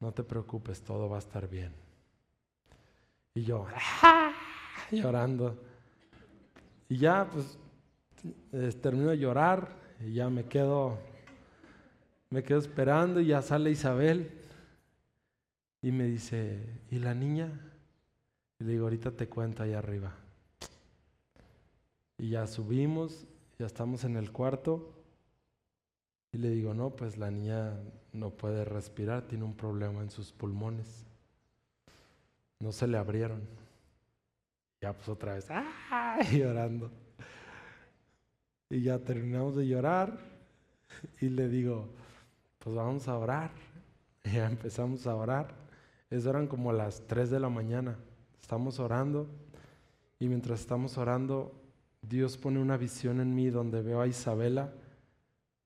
no 0.00 0.12
te 0.12 0.24
preocupes, 0.24 0.82
todo 0.82 1.08
va 1.08 1.16
a 1.16 1.20
estar 1.20 1.48
bien. 1.48 1.72
Y 3.34 3.42
yo, 3.42 3.66
llorando. 4.90 5.56
Y 6.88 6.96
ya, 6.96 7.30
pues, 7.30 7.58
termino 8.80 9.10
de 9.10 9.18
llorar 9.18 9.76
y 10.00 10.14
ya 10.14 10.28
me 10.30 10.44
quedo, 10.44 10.98
me 12.30 12.42
quedo 12.42 12.58
esperando 12.58 13.20
y 13.20 13.26
ya 13.26 13.42
sale 13.42 13.70
Isabel 13.70 14.30
y 15.82 15.92
me 15.92 16.04
dice, 16.04 16.58
¿y 16.90 16.98
la 16.98 17.14
niña? 17.14 17.50
Y 18.58 18.64
le 18.64 18.72
digo, 18.72 18.84
ahorita 18.84 19.12
te 19.12 19.28
cuento 19.28 19.62
ahí 19.62 19.74
arriba. 19.74 20.14
Y 22.18 22.30
ya 22.30 22.46
subimos, 22.46 23.26
ya 23.58 23.66
estamos 23.66 24.04
en 24.04 24.16
el 24.16 24.32
cuarto 24.32 24.99
y 26.32 26.38
le 26.38 26.50
digo, 26.50 26.74
no, 26.74 26.90
pues 26.90 27.16
la 27.16 27.30
niña 27.30 27.76
no 28.12 28.30
puede 28.30 28.64
respirar, 28.64 29.22
tiene 29.22 29.44
un 29.44 29.56
problema 29.56 30.00
en 30.00 30.10
sus 30.10 30.32
pulmones. 30.32 31.04
No 32.60 32.72
se 32.72 32.86
le 32.86 32.98
abrieron. 32.98 33.42
Ya 34.80 34.92
pues 34.92 35.08
otra 35.08 35.34
vez, 35.34 35.46
¡ah! 35.50 36.18
llorando. 36.32 36.90
Y 38.68 38.82
ya 38.82 38.98
terminamos 39.00 39.56
de 39.56 39.66
llorar 39.66 40.18
y 41.20 41.28
le 41.28 41.48
digo, 41.48 41.88
pues 42.60 42.76
vamos 42.76 43.08
a 43.08 43.18
orar. 43.18 43.50
Y 44.24 44.30
ya 44.34 44.46
empezamos 44.46 45.06
a 45.06 45.16
orar. 45.16 45.54
Eso 46.10 46.30
eran 46.30 46.46
como 46.46 46.72
las 46.72 47.06
3 47.08 47.30
de 47.30 47.40
la 47.40 47.48
mañana. 47.48 47.98
Estamos 48.40 48.78
orando 48.78 49.28
y 50.20 50.28
mientras 50.28 50.60
estamos 50.60 50.96
orando, 50.96 51.52
Dios 52.02 52.36
pone 52.36 52.60
una 52.60 52.76
visión 52.76 53.20
en 53.20 53.34
mí 53.34 53.50
donde 53.50 53.82
veo 53.82 54.00
a 54.00 54.06
Isabela 54.06 54.72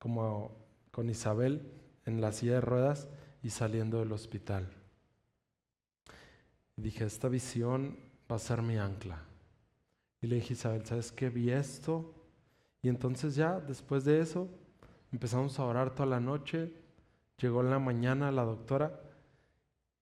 como 0.05 0.51
con 0.91 1.09
Isabel 1.09 1.63
en 2.05 2.21
la 2.21 2.31
silla 2.31 2.57
de 2.57 2.61
ruedas 2.61 3.09
y 3.43 3.49
saliendo 3.49 4.01
del 4.01 4.13
hospital. 4.13 4.69
Dije, 6.77 7.07
esta 7.07 7.31
visión 7.31 7.97
va 8.31 8.37
a 8.37 8.39
ser 8.39 8.61
mi 8.61 8.77
ancla. 8.77 9.23
Y 10.21 10.27
le 10.27 10.37
dije, 10.37 10.53
Isabel, 10.53 10.85
¿sabes 10.85 11.11
qué? 11.11 11.31
Vi 11.31 11.51
esto. 11.51 12.15
Y 12.83 12.91
entonces 12.91 13.35
ya, 13.35 13.59
después 13.61 14.05
de 14.05 14.21
eso, 14.21 14.47
empezamos 15.11 15.59
a 15.59 15.65
orar 15.65 15.95
toda 15.95 16.05
la 16.05 16.21
noche. 16.21 16.71
Llegó 17.39 17.63
en 17.63 17.71
la 17.71 17.79
mañana 17.79 18.31
la 18.31 18.45
doctora 18.45 19.01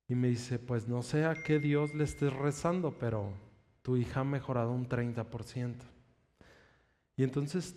y 0.09 0.17
me 0.17 0.27
dice, 0.27 0.59
pues 0.59 0.89
no 0.89 1.03
sé 1.03 1.27
a 1.27 1.45
qué 1.45 1.61
Dios 1.61 1.95
le 1.95 2.03
estés 2.03 2.33
rezando, 2.33 2.99
pero 2.99 3.35
tu 3.83 3.97
hija 3.97 4.23
ha 4.23 4.25
mejorado 4.25 4.73
un 4.73 4.89
30%. 4.89 5.77
Y 7.17 7.23
entonces 7.23 7.77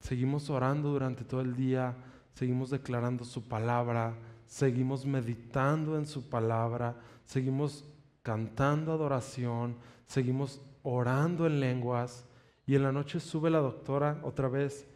seguimos 0.00 0.50
orando 0.50 0.90
durante 0.90 1.24
todo 1.24 1.40
el 1.40 1.54
día, 1.54 1.94
seguimos 2.34 2.70
declarando 2.70 3.24
su 3.24 3.48
palabra, 3.48 4.14
seguimos 4.46 5.06
meditando 5.06 5.98
en 5.98 6.06
su 6.06 6.28
palabra, 6.28 6.96
seguimos 7.24 7.84
cantando 8.22 8.92
adoración, 8.92 9.76
seguimos 10.06 10.60
orando 10.82 11.46
en 11.46 11.60
lenguas. 11.60 12.24
Y 12.66 12.74
en 12.74 12.82
la 12.82 12.92
noche 12.92 13.20
sube 13.20 13.50
la 13.50 13.60
doctora 13.60 14.20
otra 14.22 14.48
vez 14.48 14.86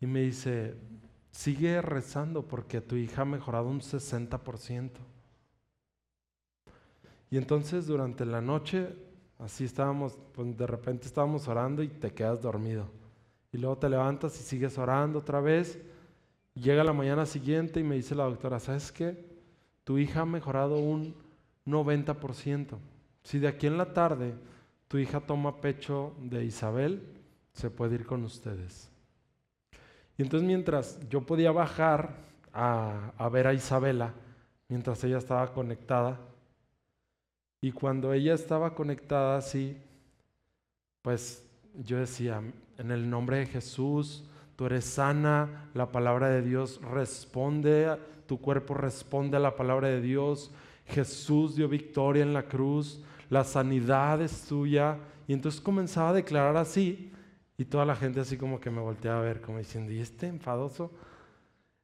y 0.00 0.06
me 0.06 0.20
dice, 0.22 0.74
sigue 1.30 1.80
rezando 1.80 2.46
porque 2.46 2.80
tu 2.80 2.96
hija 2.96 3.22
ha 3.22 3.24
mejorado 3.24 3.68
un 3.68 3.80
60%. 3.80 4.90
Y 7.30 7.36
entonces 7.36 7.86
durante 7.86 8.26
la 8.26 8.40
noche, 8.40 8.92
así 9.38 9.64
estábamos, 9.64 10.18
pues 10.34 10.56
de 10.56 10.66
repente 10.66 11.06
estábamos 11.06 11.46
orando 11.46 11.82
y 11.82 11.88
te 11.88 12.12
quedas 12.12 12.42
dormido. 12.42 12.99
Y 13.52 13.58
luego 13.58 13.78
te 13.78 13.88
levantas 13.88 14.38
y 14.40 14.42
sigues 14.42 14.78
orando 14.78 15.18
otra 15.18 15.40
vez 15.40 15.78
Llega 16.54 16.82
la 16.82 16.92
mañana 16.92 17.26
siguiente 17.26 17.80
y 17.80 17.84
me 17.84 17.94
dice 17.94 18.14
la 18.14 18.24
doctora, 18.24 18.58
¿sabes 18.58 18.90
qué? 18.90 19.16
Tu 19.84 19.98
hija 19.98 20.22
ha 20.22 20.26
mejorado 20.26 20.78
un 20.78 21.14
90%. 21.66 22.76
Si 23.22 23.38
de 23.38 23.48
aquí 23.48 23.66
en 23.66 23.78
la 23.78 23.92
tarde 23.92 24.34
tu 24.88 24.98
hija 24.98 25.20
toma 25.20 25.60
pecho 25.60 26.14
de 26.20 26.44
Isabel, 26.44 27.02
se 27.52 27.70
puede 27.70 27.94
ir 27.94 28.06
con 28.06 28.24
ustedes. 28.24 28.90
Y 30.18 30.22
entonces 30.22 30.46
mientras 30.46 31.08
yo 31.08 31.22
podía 31.22 31.52
bajar 31.52 32.16
a, 32.52 33.12
a 33.16 33.28
ver 33.28 33.46
a 33.46 33.54
Isabela, 33.54 34.12
mientras 34.68 35.02
ella 35.04 35.18
estaba 35.18 35.52
conectada, 35.52 36.18
y 37.62 37.72
cuando 37.72 38.12
ella 38.12 38.34
estaba 38.34 38.74
conectada 38.74 39.36
así, 39.36 39.76
pues 41.02 41.46
yo 41.74 41.98
decía, 41.98 42.42
en 42.80 42.90
el 42.90 43.08
nombre 43.08 43.38
de 43.38 43.46
Jesús, 43.46 44.24
tú 44.56 44.66
eres 44.66 44.84
sana, 44.84 45.68
la 45.74 45.92
palabra 45.92 46.28
de 46.28 46.42
Dios 46.42 46.80
responde, 46.82 47.96
tu 48.26 48.40
cuerpo 48.40 48.74
responde 48.74 49.36
a 49.36 49.40
la 49.40 49.54
palabra 49.54 49.88
de 49.88 50.00
Dios, 50.00 50.50
Jesús 50.86 51.56
dio 51.56 51.68
victoria 51.68 52.22
en 52.22 52.32
la 52.32 52.44
cruz, 52.44 53.04
la 53.28 53.44
sanidad 53.44 54.20
es 54.22 54.46
tuya. 54.46 54.98
Y 55.28 55.32
entonces 55.32 55.60
comenzaba 55.60 56.10
a 56.10 56.14
declarar 56.14 56.56
así, 56.56 57.12
y 57.56 57.64
toda 57.64 57.84
la 57.84 57.94
gente 57.94 58.20
así 58.20 58.36
como 58.36 58.58
que 58.58 58.70
me 58.70 58.80
volteaba 58.80 59.20
a 59.20 59.22
ver, 59.22 59.40
como 59.40 59.58
diciendo, 59.58 59.92
¿y 59.92 60.00
este 60.00 60.26
enfadoso? 60.26 60.90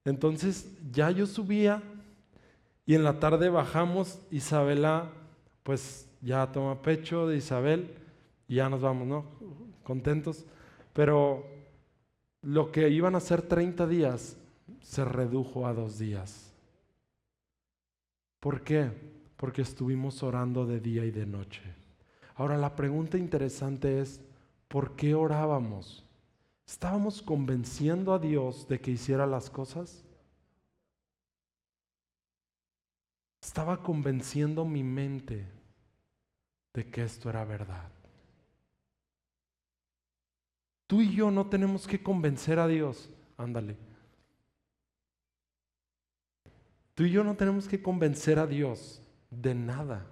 Entonces 0.04 0.74
ya 0.90 1.10
yo 1.10 1.26
subía 1.26 1.82
y 2.86 2.94
en 2.94 3.04
la 3.04 3.20
tarde 3.20 3.50
bajamos, 3.50 4.20
Isabela 4.30 5.10
pues 5.62 6.08
ya 6.22 6.50
toma 6.52 6.80
pecho 6.80 7.26
de 7.26 7.36
Isabel 7.36 7.90
y 8.48 8.54
ya 8.54 8.70
nos 8.70 8.80
vamos, 8.80 9.06
¿no? 9.06 9.24
Contentos. 9.82 10.46
Pero 10.96 11.44
lo 12.40 12.72
que 12.72 12.88
iban 12.88 13.16
a 13.16 13.20
ser 13.20 13.42
30 13.42 13.86
días 13.86 14.38
se 14.80 15.04
redujo 15.04 15.66
a 15.66 15.74
dos 15.74 15.98
días. 15.98 16.54
¿Por 18.40 18.62
qué? 18.62 18.90
Porque 19.36 19.60
estuvimos 19.60 20.22
orando 20.22 20.64
de 20.64 20.80
día 20.80 21.04
y 21.04 21.10
de 21.10 21.26
noche. 21.26 21.60
Ahora 22.36 22.56
la 22.56 22.74
pregunta 22.74 23.18
interesante 23.18 24.00
es, 24.00 24.22
¿por 24.68 24.96
qué 24.96 25.14
orábamos? 25.14 26.02
¿Estábamos 26.66 27.20
convenciendo 27.20 28.14
a 28.14 28.18
Dios 28.18 28.66
de 28.66 28.80
que 28.80 28.92
hiciera 28.92 29.26
las 29.26 29.50
cosas? 29.50 30.02
Estaba 33.42 33.82
convenciendo 33.82 34.64
mi 34.64 34.82
mente 34.82 35.44
de 36.72 36.90
que 36.90 37.04
esto 37.04 37.28
era 37.28 37.44
verdad. 37.44 37.90
Tú 40.86 41.00
y 41.00 41.14
yo 41.14 41.30
no 41.30 41.46
tenemos 41.46 41.86
que 41.86 42.02
convencer 42.02 42.58
a 42.58 42.66
Dios. 42.66 43.08
Ándale. 43.36 43.76
Tú 46.94 47.04
y 47.04 47.10
yo 47.10 47.22
no 47.22 47.34
tenemos 47.34 47.68
que 47.68 47.82
convencer 47.82 48.38
a 48.38 48.46
Dios 48.46 49.02
de 49.30 49.54
nada. 49.54 50.06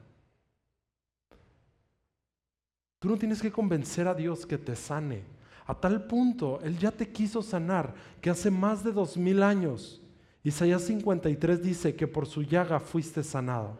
Tú 2.98 3.08
no 3.08 3.16
tienes 3.16 3.40
que 3.40 3.52
convencer 3.52 4.08
a 4.08 4.14
Dios 4.14 4.44
que 4.44 4.58
te 4.58 4.76
sane. 4.76 5.22
A 5.66 5.74
tal 5.74 6.04
punto, 6.06 6.60
Él 6.62 6.78
ya 6.78 6.90
te 6.90 7.10
quiso 7.10 7.42
sanar, 7.42 7.94
que 8.20 8.28
hace 8.28 8.50
más 8.50 8.84
de 8.84 8.92
dos 8.92 9.16
mil 9.16 9.42
años, 9.42 10.02
Isaías 10.42 10.82
53 10.82 11.62
dice 11.62 11.96
que 11.96 12.06
por 12.06 12.26
su 12.26 12.42
llaga 12.42 12.78
fuiste 12.80 13.22
sanado. 13.22 13.78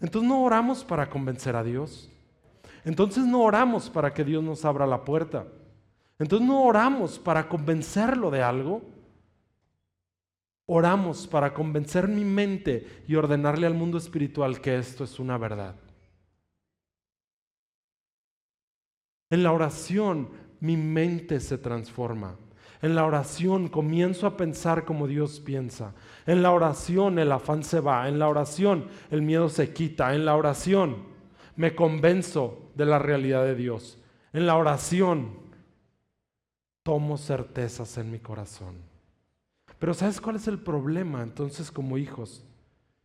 Entonces 0.00 0.28
no 0.28 0.42
oramos 0.44 0.84
para 0.84 1.10
convencer 1.10 1.56
a 1.56 1.64
Dios. 1.64 2.08
Entonces 2.84 3.24
no 3.24 3.42
oramos 3.42 3.90
para 3.90 4.14
que 4.14 4.24
Dios 4.24 4.44
nos 4.44 4.64
abra 4.64 4.86
la 4.86 5.04
puerta. 5.04 5.44
Entonces 6.22 6.46
no 6.46 6.62
oramos 6.62 7.18
para 7.18 7.48
convencerlo 7.48 8.30
de 8.30 8.42
algo. 8.42 8.80
Oramos 10.66 11.26
para 11.26 11.52
convencer 11.52 12.06
mi 12.06 12.24
mente 12.24 13.02
y 13.08 13.16
ordenarle 13.16 13.66
al 13.66 13.74
mundo 13.74 13.98
espiritual 13.98 14.60
que 14.60 14.78
esto 14.78 15.02
es 15.02 15.18
una 15.18 15.36
verdad. 15.36 15.74
En 19.30 19.42
la 19.42 19.50
oración 19.50 20.28
mi 20.60 20.76
mente 20.76 21.40
se 21.40 21.58
transforma. 21.58 22.36
En 22.82 22.94
la 22.94 23.04
oración 23.04 23.66
comienzo 23.66 24.28
a 24.28 24.36
pensar 24.36 24.84
como 24.84 25.08
Dios 25.08 25.40
piensa. 25.40 25.92
En 26.24 26.40
la 26.40 26.52
oración 26.52 27.18
el 27.18 27.32
afán 27.32 27.64
se 27.64 27.80
va. 27.80 28.08
En 28.08 28.20
la 28.20 28.28
oración 28.28 28.86
el 29.10 29.22
miedo 29.22 29.48
se 29.48 29.72
quita. 29.72 30.14
En 30.14 30.24
la 30.24 30.36
oración 30.36 30.98
me 31.56 31.74
convenzo 31.74 32.70
de 32.76 32.86
la 32.86 33.00
realidad 33.00 33.42
de 33.42 33.56
Dios. 33.56 33.98
En 34.32 34.46
la 34.46 34.56
oración 34.56 35.41
tomo 36.82 37.16
certezas 37.16 37.96
en 37.98 38.10
mi 38.10 38.18
corazón. 38.18 38.74
Pero 39.78 39.94
¿sabes 39.94 40.20
cuál 40.20 40.36
es 40.36 40.46
el 40.48 40.58
problema 40.58 41.22
entonces 41.22 41.70
como 41.70 41.98
hijos? 41.98 42.44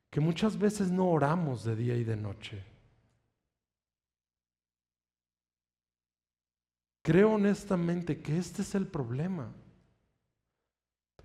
Que 0.09 0.19
muchas 0.19 0.57
veces 0.57 0.91
no 0.91 1.09
oramos 1.09 1.63
de 1.63 1.75
día 1.75 1.95
y 1.95 2.03
de 2.03 2.15
noche. 2.15 2.63
Creo 7.01 7.33
honestamente 7.33 8.21
que 8.21 8.37
este 8.37 8.61
es 8.61 8.75
el 8.75 8.85
problema. 8.85 9.51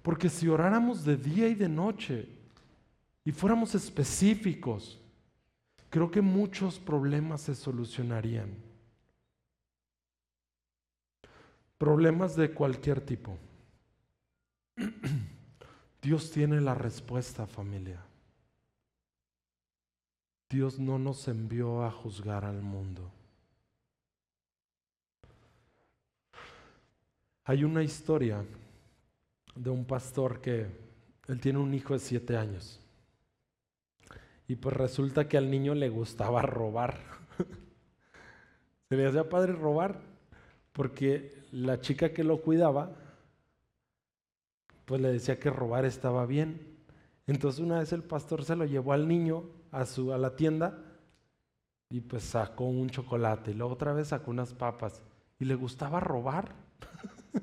Porque 0.02 0.28
si 0.28 0.48
oráramos 0.48 1.04
de 1.04 1.16
día 1.16 1.48
y 1.48 1.54
de 1.54 1.68
noche 1.68 2.28
y 3.24 3.32
fuéramos 3.32 3.74
específicos, 3.74 5.00
creo 5.90 6.10
que 6.10 6.20
muchos 6.20 6.78
problemas 6.78 7.42
se 7.42 7.54
solucionarían. 7.54 8.71
Problemas 11.82 12.36
de 12.36 12.54
cualquier 12.54 13.00
tipo. 13.00 13.36
Dios 16.00 16.30
tiene 16.30 16.60
la 16.60 16.76
respuesta, 16.76 17.44
familia. 17.44 18.00
Dios 20.48 20.78
no 20.78 21.00
nos 21.00 21.26
envió 21.26 21.82
a 21.82 21.90
juzgar 21.90 22.44
al 22.44 22.62
mundo. 22.62 23.10
Hay 27.42 27.64
una 27.64 27.82
historia 27.82 28.44
de 29.56 29.70
un 29.70 29.84
pastor 29.84 30.40
que 30.40 30.68
él 31.26 31.40
tiene 31.40 31.58
un 31.58 31.74
hijo 31.74 31.94
de 31.94 31.98
siete 31.98 32.36
años. 32.36 32.78
Y 34.46 34.54
pues 34.54 34.76
resulta 34.76 35.28
que 35.28 35.36
al 35.36 35.50
niño 35.50 35.74
le 35.74 35.88
gustaba 35.88 36.42
robar. 36.42 37.00
Se 38.88 38.96
le 38.96 39.08
hacía 39.08 39.28
padre 39.28 39.54
robar 39.54 40.00
porque 40.72 41.41
la 41.52 41.80
chica 41.80 42.12
que 42.12 42.24
lo 42.24 42.42
cuidaba 42.42 42.96
pues 44.84 45.00
le 45.00 45.12
decía 45.12 45.38
que 45.38 45.48
robar 45.48 45.84
estaba 45.84 46.26
bien. 46.26 46.76
Entonces 47.26 47.60
una 47.60 47.78
vez 47.78 47.92
el 47.92 48.02
pastor 48.02 48.44
se 48.44 48.56
lo 48.56 48.64
llevó 48.64 48.92
al 48.92 49.06
niño 49.06 49.44
a, 49.70 49.86
su, 49.86 50.12
a 50.12 50.18
la 50.18 50.34
tienda 50.34 50.78
y 51.88 52.00
pues 52.00 52.24
sacó 52.24 52.64
un 52.64 52.90
chocolate 52.90 53.52
y 53.52 53.54
luego 53.54 53.74
otra 53.74 53.92
vez 53.92 54.08
sacó 54.08 54.30
unas 54.30 54.52
papas 54.52 55.02
y 55.38 55.44
le 55.44 55.54
gustaba 55.54 56.00
robar. 56.00 56.54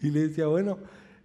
Y 0.00 0.10
le 0.10 0.28
decía, 0.28 0.46
bueno, 0.48 0.76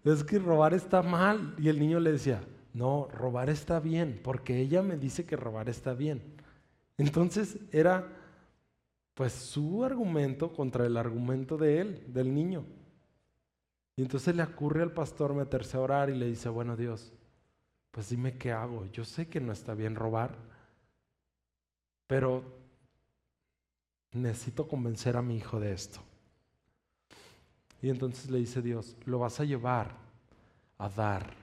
es 0.05 0.23
que 0.23 0.39
robar 0.39 0.73
está 0.73 1.01
mal. 1.01 1.53
Y 1.57 1.67
el 1.67 1.79
niño 1.79 1.99
le 1.99 2.13
decía, 2.13 2.39
no, 2.73 3.09
robar 3.11 3.49
está 3.49 3.81
bien, 3.81 4.21
porque 4.23 4.57
ella 4.57 4.81
me 4.81 4.95
dice 4.95 5.25
que 5.25 5.35
robar 5.35 5.67
está 5.67 5.93
bien. 5.93 6.21
Entonces 6.97 7.57
era 7.73 8.07
pues 9.19 9.33
su 9.33 9.83
argumento 9.83 10.53
contra 10.53 10.85
el 10.85 10.95
argumento 10.95 11.57
de 11.57 11.81
él, 11.81 12.05
del 12.07 12.33
niño. 12.33 12.63
Y 13.97 14.01
entonces 14.01 14.33
le 14.33 14.43
ocurre 14.43 14.81
al 14.81 14.93
pastor 14.93 15.33
meterse 15.33 15.75
a 15.75 15.81
orar 15.81 16.09
y 16.09 16.15
le 16.15 16.25
dice, 16.25 16.47
bueno 16.47 16.77
Dios, 16.77 17.11
pues 17.91 18.07
dime 18.07 18.37
qué 18.37 18.53
hago. 18.53 18.85
Yo 18.85 19.03
sé 19.03 19.27
que 19.27 19.41
no 19.41 19.51
está 19.51 19.73
bien 19.73 19.95
robar, 19.95 20.37
pero 22.07 22.45
necesito 24.13 24.69
convencer 24.69 25.17
a 25.17 25.21
mi 25.21 25.35
hijo 25.35 25.59
de 25.59 25.73
esto. 25.73 25.99
Y 27.81 27.89
entonces 27.89 28.31
le 28.31 28.37
dice 28.37 28.61
Dios, 28.61 28.95
lo 29.03 29.19
vas 29.19 29.37
a 29.41 29.43
llevar 29.43 29.97
a 30.77 30.87
dar. 30.87 31.33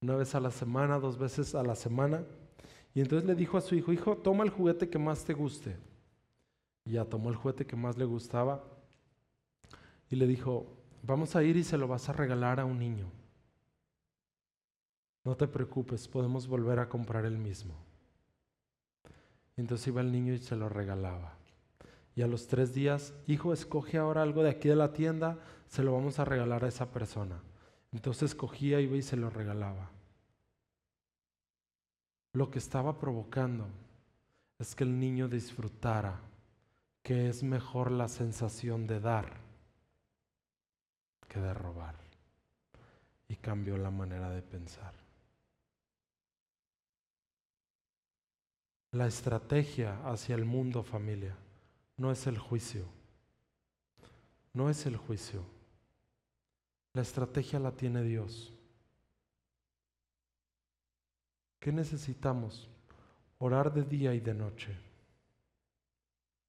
Una 0.00 0.16
vez 0.16 0.34
a 0.34 0.40
la 0.40 0.50
semana, 0.50 0.98
dos 0.98 1.18
veces 1.18 1.54
a 1.54 1.62
la 1.62 1.74
semana. 1.74 2.24
Y 2.94 3.00
entonces 3.00 3.28
le 3.28 3.34
dijo 3.34 3.58
a 3.58 3.60
su 3.60 3.74
hijo, 3.74 3.92
hijo, 3.92 4.16
toma 4.16 4.44
el 4.44 4.50
juguete 4.50 4.88
que 4.88 4.98
más 4.98 5.24
te 5.24 5.34
guste. 5.34 5.76
Y 6.84 6.92
ya 6.92 7.04
tomó 7.04 7.28
el 7.28 7.36
juguete 7.36 7.66
que 7.66 7.74
más 7.74 7.98
le 7.98 8.04
gustaba. 8.04 8.62
Y 10.08 10.16
le 10.16 10.28
dijo, 10.28 10.66
vamos 11.02 11.34
a 11.34 11.42
ir 11.42 11.56
y 11.56 11.64
se 11.64 11.76
lo 11.76 11.88
vas 11.88 12.08
a 12.08 12.12
regalar 12.12 12.60
a 12.60 12.64
un 12.64 12.78
niño. 12.78 13.10
No 15.24 15.36
te 15.36 15.48
preocupes, 15.48 16.06
podemos 16.06 16.46
volver 16.46 16.78
a 16.78 16.88
comprar 16.88 17.24
el 17.24 17.38
mismo. 17.38 17.74
entonces 19.56 19.88
iba 19.88 20.00
el 20.00 20.12
niño 20.12 20.32
y 20.32 20.38
se 20.38 20.54
lo 20.54 20.68
regalaba. 20.68 21.36
Y 22.14 22.22
a 22.22 22.28
los 22.28 22.46
tres 22.46 22.74
días, 22.74 23.12
hijo, 23.26 23.52
escoge 23.52 23.98
ahora 23.98 24.22
algo 24.22 24.42
de 24.42 24.50
aquí 24.50 24.68
de 24.68 24.76
la 24.76 24.92
tienda, 24.92 25.38
se 25.66 25.82
lo 25.82 25.92
vamos 25.92 26.18
a 26.18 26.24
regalar 26.24 26.64
a 26.64 26.68
esa 26.68 26.92
persona. 26.92 27.40
Entonces 27.92 28.34
cogía, 28.34 28.80
iba 28.80 28.96
y 28.96 29.02
se 29.02 29.16
lo 29.16 29.30
regalaba. 29.30 29.93
Lo 32.34 32.50
que 32.50 32.58
estaba 32.58 32.98
provocando 32.98 33.66
es 34.58 34.74
que 34.74 34.84
el 34.84 34.98
niño 34.98 35.28
disfrutara 35.28 36.20
que 37.02 37.28
es 37.28 37.42
mejor 37.42 37.90
la 37.90 38.08
sensación 38.08 38.86
de 38.86 38.98
dar 38.98 39.36
que 41.28 41.40
de 41.40 41.54
robar. 41.54 41.94
Y 43.28 43.36
cambió 43.36 43.76
la 43.78 43.90
manera 43.90 44.30
de 44.30 44.42
pensar. 44.42 44.94
La 48.90 49.06
estrategia 49.06 50.00
hacia 50.04 50.34
el 50.34 50.44
mundo 50.44 50.82
familia 50.82 51.36
no 51.96 52.10
es 52.10 52.26
el 52.26 52.38
juicio. 52.38 52.84
No 54.52 54.70
es 54.70 54.86
el 54.86 54.96
juicio. 54.96 55.44
La 56.92 57.02
estrategia 57.02 57.58
la 57.58 57.72
tiene 57.72 58.02
Dios. 58.02 58.52
¿Qué 61.64 61.72
necesitamos? 61.72 62.68
Orar 63.38 63.72
de 63.72 63.84
día 63.84 64.12
y 64.12 64.20
de 64.20 64.34
noche. 64.34 64.76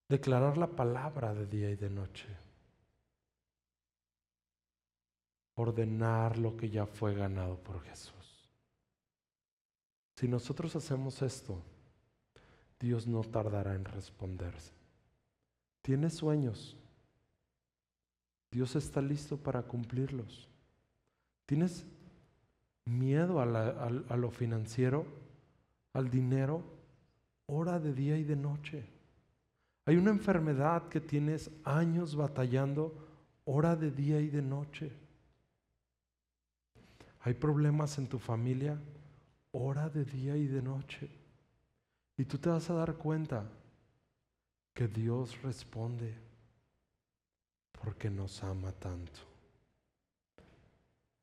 Declarar 0.10 0.58
la 0.58 0.68
palabra 0.68 1.34
de 1.34 1.46
día 1.46 1.70
y 1.70 1.78
de 1.78 1.90
noche. 1.90 2.28
Ordenar 5.54 6.38
lo 6.38 6.58
que 6.58 6.70
ya 6.70 6.86
fue 6.86 7.16
ganado 7.16 7.58
por 7.64 7.82
Jesús. 7.84 8.50
Si 10.18 10.28
nosotros 10.28 10.76
hacemos 10.76 11.22
esto, 11.22 11.62
Dios 12.78 13.08
no 13.08 13.22
tardará 13.22 13.74
en 13.74 13.86
responderse. 13.86 14.74
¿Tienes 15.82 16.16
sueños? 16.16 16.76
Dios 18.52 18.76
está 18.76 19.02
listo 19.02 19.38
para 19.38 19.62
cumplirlos. 19.62 20.50
¿Tienes 21.46 21.86
miedo 22.86 23.40
a, 23.40 24.16
lo 24.16 24.32
financiero, 24.32 25.06
al 25.94 26.10
dinero? 26.10 26.64
Hora 27.48 27.80
de 27.80 27.94
día 27.94 28.18
y 28.18 28.24
de 28.24 28.36
noche. 28.36 28.86
Hay 29.86 29.98
una 29.98 30.12
enfermedad 30.12 30.88
que 30.88 31.00
tienes 31.00 31.52
años 31.64 32.16
batallando, 32.16 32.94
hora 33.46 33.76
de 33.76 33.92
día 33.92 34.20
y 34.20 34.30
de 34.30 34.42
noche. 34.42 34.92
Hay 37.22 37.34
problemas 37.36 37.98
en 37.98 38.08
tu 38.08 38.18
familia, 38.18 38.80
hora 39.52 39.90
de 39.90 40.06
día 40.06 40.36
y 40.38 40.48
de 40.48 40.62
noche. 40.62 41.10
Y 42.18 42.26
tú 42.26 42.38
te 42.38 42.50
vas 42.50 42.70
a 42.70 42.74
dar 42.76 42.96
cuenta 42.96 43.46
que 44.74 44.88
Dios 44.88 45.42
responde 45.42 46.14
porque 47.72 48.10
nos 48.10 48.44
ama 48.44 48.72
tanto. 48.72 49.35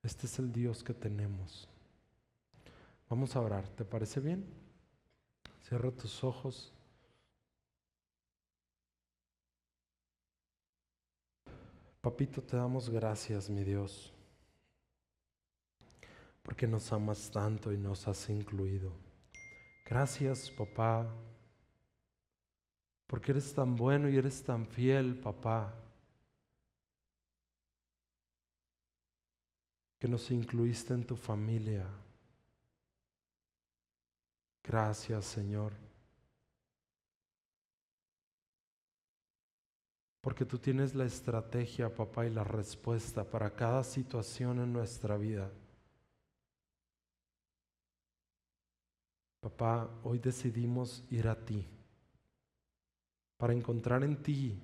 Este 0.02 0.26
es 0.26 0.38
el 0.38 0.52
Dios 0.52 0.82
que 0.82 0.94
tenemos. 0.94 1.68
Vamos 3.08 3.36
a 3.36 3.40
orar, 3.40 3.68
¿te 3.68 3.84
parece 3.84 4.20
bien? 4.20 4.44
Cierra 5.68 5.90
tus 5.90 6.24
ojos. 6.24 6.72
Papito, 12.00 12.42
te 12.42 12.56
damos 12.56 12.90
gracias, 12.90 13.48
mi 13.48 13.62
Dios, 13.62 14.12
porque 16.42 16.66
nos 16.66 16.92
amas 16.92 17.30
tanto 17.30 17.72
y 17.72 17.76
nos 17.76 18.08
has 18.08 18.28
incluido. 18.28 18.90
Gracias, 19.86 20.50
papá, 20.50 21.06
porque 23.06 23.30
eres 23.30 23.54
tan 23.54 23.76
bueno 23.76 24.08
y 24.08 24.16
eres 24.16 24.42
tan 24.42 24.66
fiel, 24.66 25.14
papá. 25.14 25.81
Que 30.02 30.08
nos 30.08 30.32
incluiste 30.32 30.92
en 30.94 31.06
tu 31.06 31.14
familia. 31.14 31.86
Gracias, 34.64 35.24
Señor. 35.26 35.74
Porque 40.20 40.44
tú 40.44 40.58
tienes 40.58 40.96
la 40.96 41.04
estrategia, 41.04 41.94
papá, 41.94 42.26
y 42.26 42.30
la 42.30 42.42
respuesta 42.42 43.22
para 43.22 43.54
cada 43.54 43.84
situación 43.84 44.58
en 44.58 44.72
nuestra 44.72 45.16
vida. 45.16 45.48
Papá, 49.38 49.88
hoy 50.02 50.18
decidimos 50.18 51.04
ir 51.10 51.28
a 51.28 51.36
ti 51.36 51.64
para 53.36 53.52
encontrar 53.52 54.02
en 54.02 54.20
ti 54.20 54.60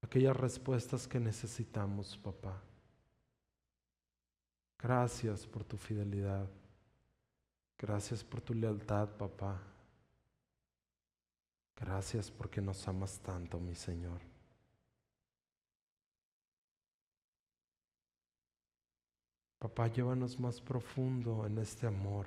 aquellas 0.00 0.34
respuestas 0.34 1.06
que 1.06 1.20
necesitamos, 1.20 2.16
papá. 2.16 2.71
Gracias 4.82 5.46
por 5.46 5.62
tu 5.62 5.76
fidelidad. 5.76 6.48
Gracias 7.78 8.24
por 8.24 8.40
tu 8.40 8.52
lealtad, 8.52 9.08
papá. 9.16 9.62
Gracias 11.76 12.30
porque 12.32 12.60
nos 12.60 12.86
amas 12.88 13.20
tanto, 13.20 13.60
mi 13.60 13.76
Señor. 13.76 14.20
Papá, 19.60 19.86
llévanos 19.86 20.40
más 20.40 20.60
profundo 20.60 21.46
en 21.46 21.58
este 21.58 21.86
amor. 21.86 22.26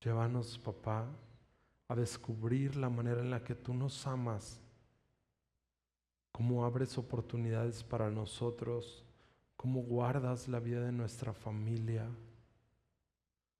Llévanos, 0.00 0.58
papá, 0.58 1.06
a 1.88 1.94
descubrir 1.94 2.76
la 2.76 2.90
manera 2.90 3.22
en 3.22 3.30
la 3.30 3.42
que 3.42 3.54
tú 3.54 3.72
nos 3.72 4.06
amas 4.06 4.60
cómo 6.36 6.66
abres 6.66 6.98
oportunidades 6.98 7.82
para 7.82 8.10
nosotros, 8.10 9.02
cómo 9.56 9.80
guardas 9.80 10.48
la 10.48 10.60
vida 10.60 10.84
de 10.84 10.92
nuestra 10.92 11.32
familia, 11.32 12.06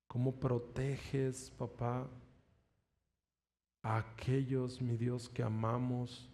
cómo 0.07 0.39
proteges, 0.39 1.51
papá, 1.57 2.07
a 3.83 3.97
aquellos, 3.97 4.83
mi 4.83 4.95
Dios, 4.99 5.27
que 5.27 5.43
amamos, 5.43 6.29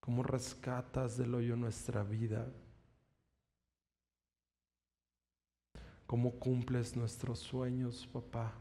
cómo 0.00 0.22
rescatas 0.22 1.16
del 1.16 1.34
hoyo 1.34 1.56
nuestra 1.56 2.02
vida, 2.02 2.46
cómo 6.06 6.38
cumples 6.38 6.94
nuestros 6.94 7.38
sueños, 7.38 8.06
papá. 8.06 8.52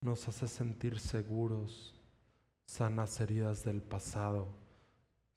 Nos 0.00 0.26
hace 0.26 0.48
sentir 0.48 0.98
seguros 0.98 1.94
sanas 2.66 3.20
heridas 3.20 3.64
del 3.64 3.82
pasado, 3.82 4.48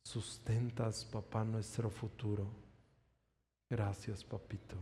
sustentas, 0.04 1.06
papá, 1.06 1.44
nuestro 1.44 1.90
futuro. 1.90 2.48
Gracias, 3.70 4.24
papito. 4.24 4.78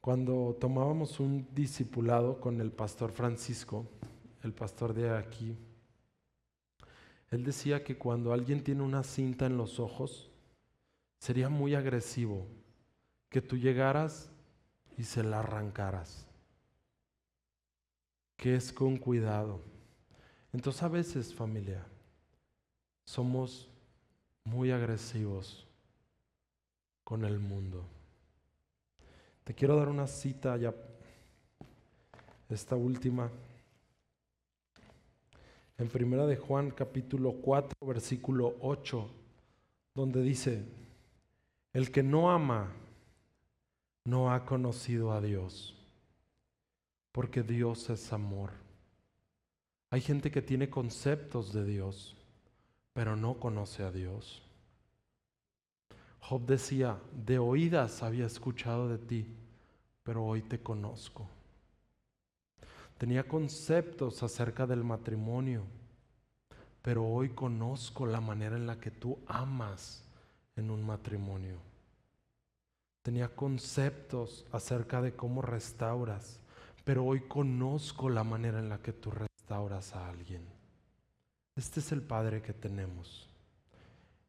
Cuando 0.00 0.56
tomábamos 0.58 1.20
un 1.20 1.46
discipulado 1.54 2.40
con 2.40 2.60
el 2.60 2.72
pastor 2.72 3.12
Francisco, 3.12 3.86
el 4.42 4.52
pastor 4.52 4.94
de 4.94 5.10
aquí, 5.10 5.56
él 7.30 7.44
decía 7.44 7.84
que 7.84 7.96
cuando 7.96 8.32
alguien 8.32 8.64
tiene 8.64 8.82
una 8.82 9.02
cinta 9.02 9.46
en 9.46 9.56
los 9.56 9.78
ojos, 9.78 10.30
sería 11.18 11.48
muy 11.48 11.74
agresivo 11.74 12.46
que 13.28 13.42
tú 13.42 13.56
llegaras 13.56 14.32
y 14.96 15.04
se 15.04 15.22
la 15.22 15.40
arrancaras 15.40 16.29
que 18.40 18.54
es 18.54 18.72
con 18.72 18.96
cuidado. 18.96 19.60
Entonces 20.50 20.82
a 20.82 20.88
veces 20.88 21.34
familia, 21.34 21.84
somos 23.04 23.68
muy 24.44 24.70
agresivos 24.70 25.66
con 27.04 27.26
el 27.26 27.38
mundo. 27.38 27.84
Te 29.44 29.54
quiero 29.54 29.76
dar 29.76 29.90
una 29.90 30.06
cita 30.06 30.56
ya, 30.56 30.74
esta 32.48 32.76
última, 32.76 33.30
en 35.76 35.88
Primera 35.88 36.26
de 36.26 36.36
Juan 36.36 36.70
capítulo 36.70 37.34
4 37.42 37.86
versículo 37.86 38.56
8, 38.62 39.06
donde 39.94 40.22
dice, 40.22 40.64
el 41.74 41.92
que 41.92 42.02
no 42.02 42.30
ama 42.30 42.72
no 44.06 44.32
ha 44.32 44.46
conocido 44.46 45.12
a 45.12 45.20
Dios 45.20 45.76
porque 47.12 47.42
Dios 47.42 47.90
es 47.90 48.12
amor. 48.12 48.52
Hay 49.90 50.00
gente 50.00 50.30
que 50.30 50.42
tiene 50.42 50.70
conceptos 50.70 51.52
de 51.52 51.64
Dios, 51.64 52.16
pero 52.92 53.16
no 53.16 53.40
conoce 53.40 53.82
a 53.82 53.90
Dios. 53.90 54.42
Job 56.20 56.46
decía, 56.46 56.98
de 57.12 57.38
oídas 57.38 58.02
había 58.02 58.26
escuchado 58.26 58.88
de 58.88 58.98
ti, 58.98 59.26
pero 60.02 60.24
hoy 60.24 60.42
te 60.42 60.60
conozco. 60.60 61.28
Tenía 62.98 63.26
conceptos 63.26 64.22
acerca 64.22 64.66
del 64.66 64.84
matrimonio, 64.84 65.64
pero 66.82 67.06
hoy 67.06 67.30
conozco 67.30 68.06
la 68.06 68.20
manera 68.20 68.56
en 68.56 68.66
la 68.66 68.78
que 68.78 68.90
tú 68.90 69.18
amas 69.26 70.04
en 70.56 70.70
un 70.70 70.84
matrimonio. 70.84 71.56
Tenía 73.02 73.34
conceptos 73.34 74.44
acerca 74.52 75.00
de 75.00 75.14
cómo 75.14 75.40
restauras, 75.40 76.39
pero 76.90 77.04
hoy 77.04 77.20
conozco 77.20 78.10
la 78.10 78.24
manera 78.24 78.58
en 78.58 78.68
la 78.68 78.82
que 78.82 78.92
tú 78.92 79.12
restauras 79.12 79.94
a 79.94 80.08
alguien. 80.08 80.44
Este 81.54 81.78
es 81.78 81.92
el 81.92 82.02
Padre 82.02 82.42
que 82.42 82.52
tenemos. 82.52 83.30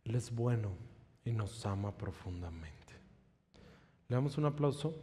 Él 0.05 0.14
es 0.14 0.30
bueno 0.30 0.70
y 1.26 1.32
nos 1.32 1.66
ama 1.66 1.97
profundamente. 1.97 2.93
Le 4.07 4.16
damos 4.16 4.38
un 4.38 4.45
aplauso 4.45 4.93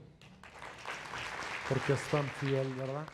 porque 1.69 1.95
es 1.95 2.11
tan 2.13 2.29
fiel, 2.29 2.73
¿verdad? 2.75 3.09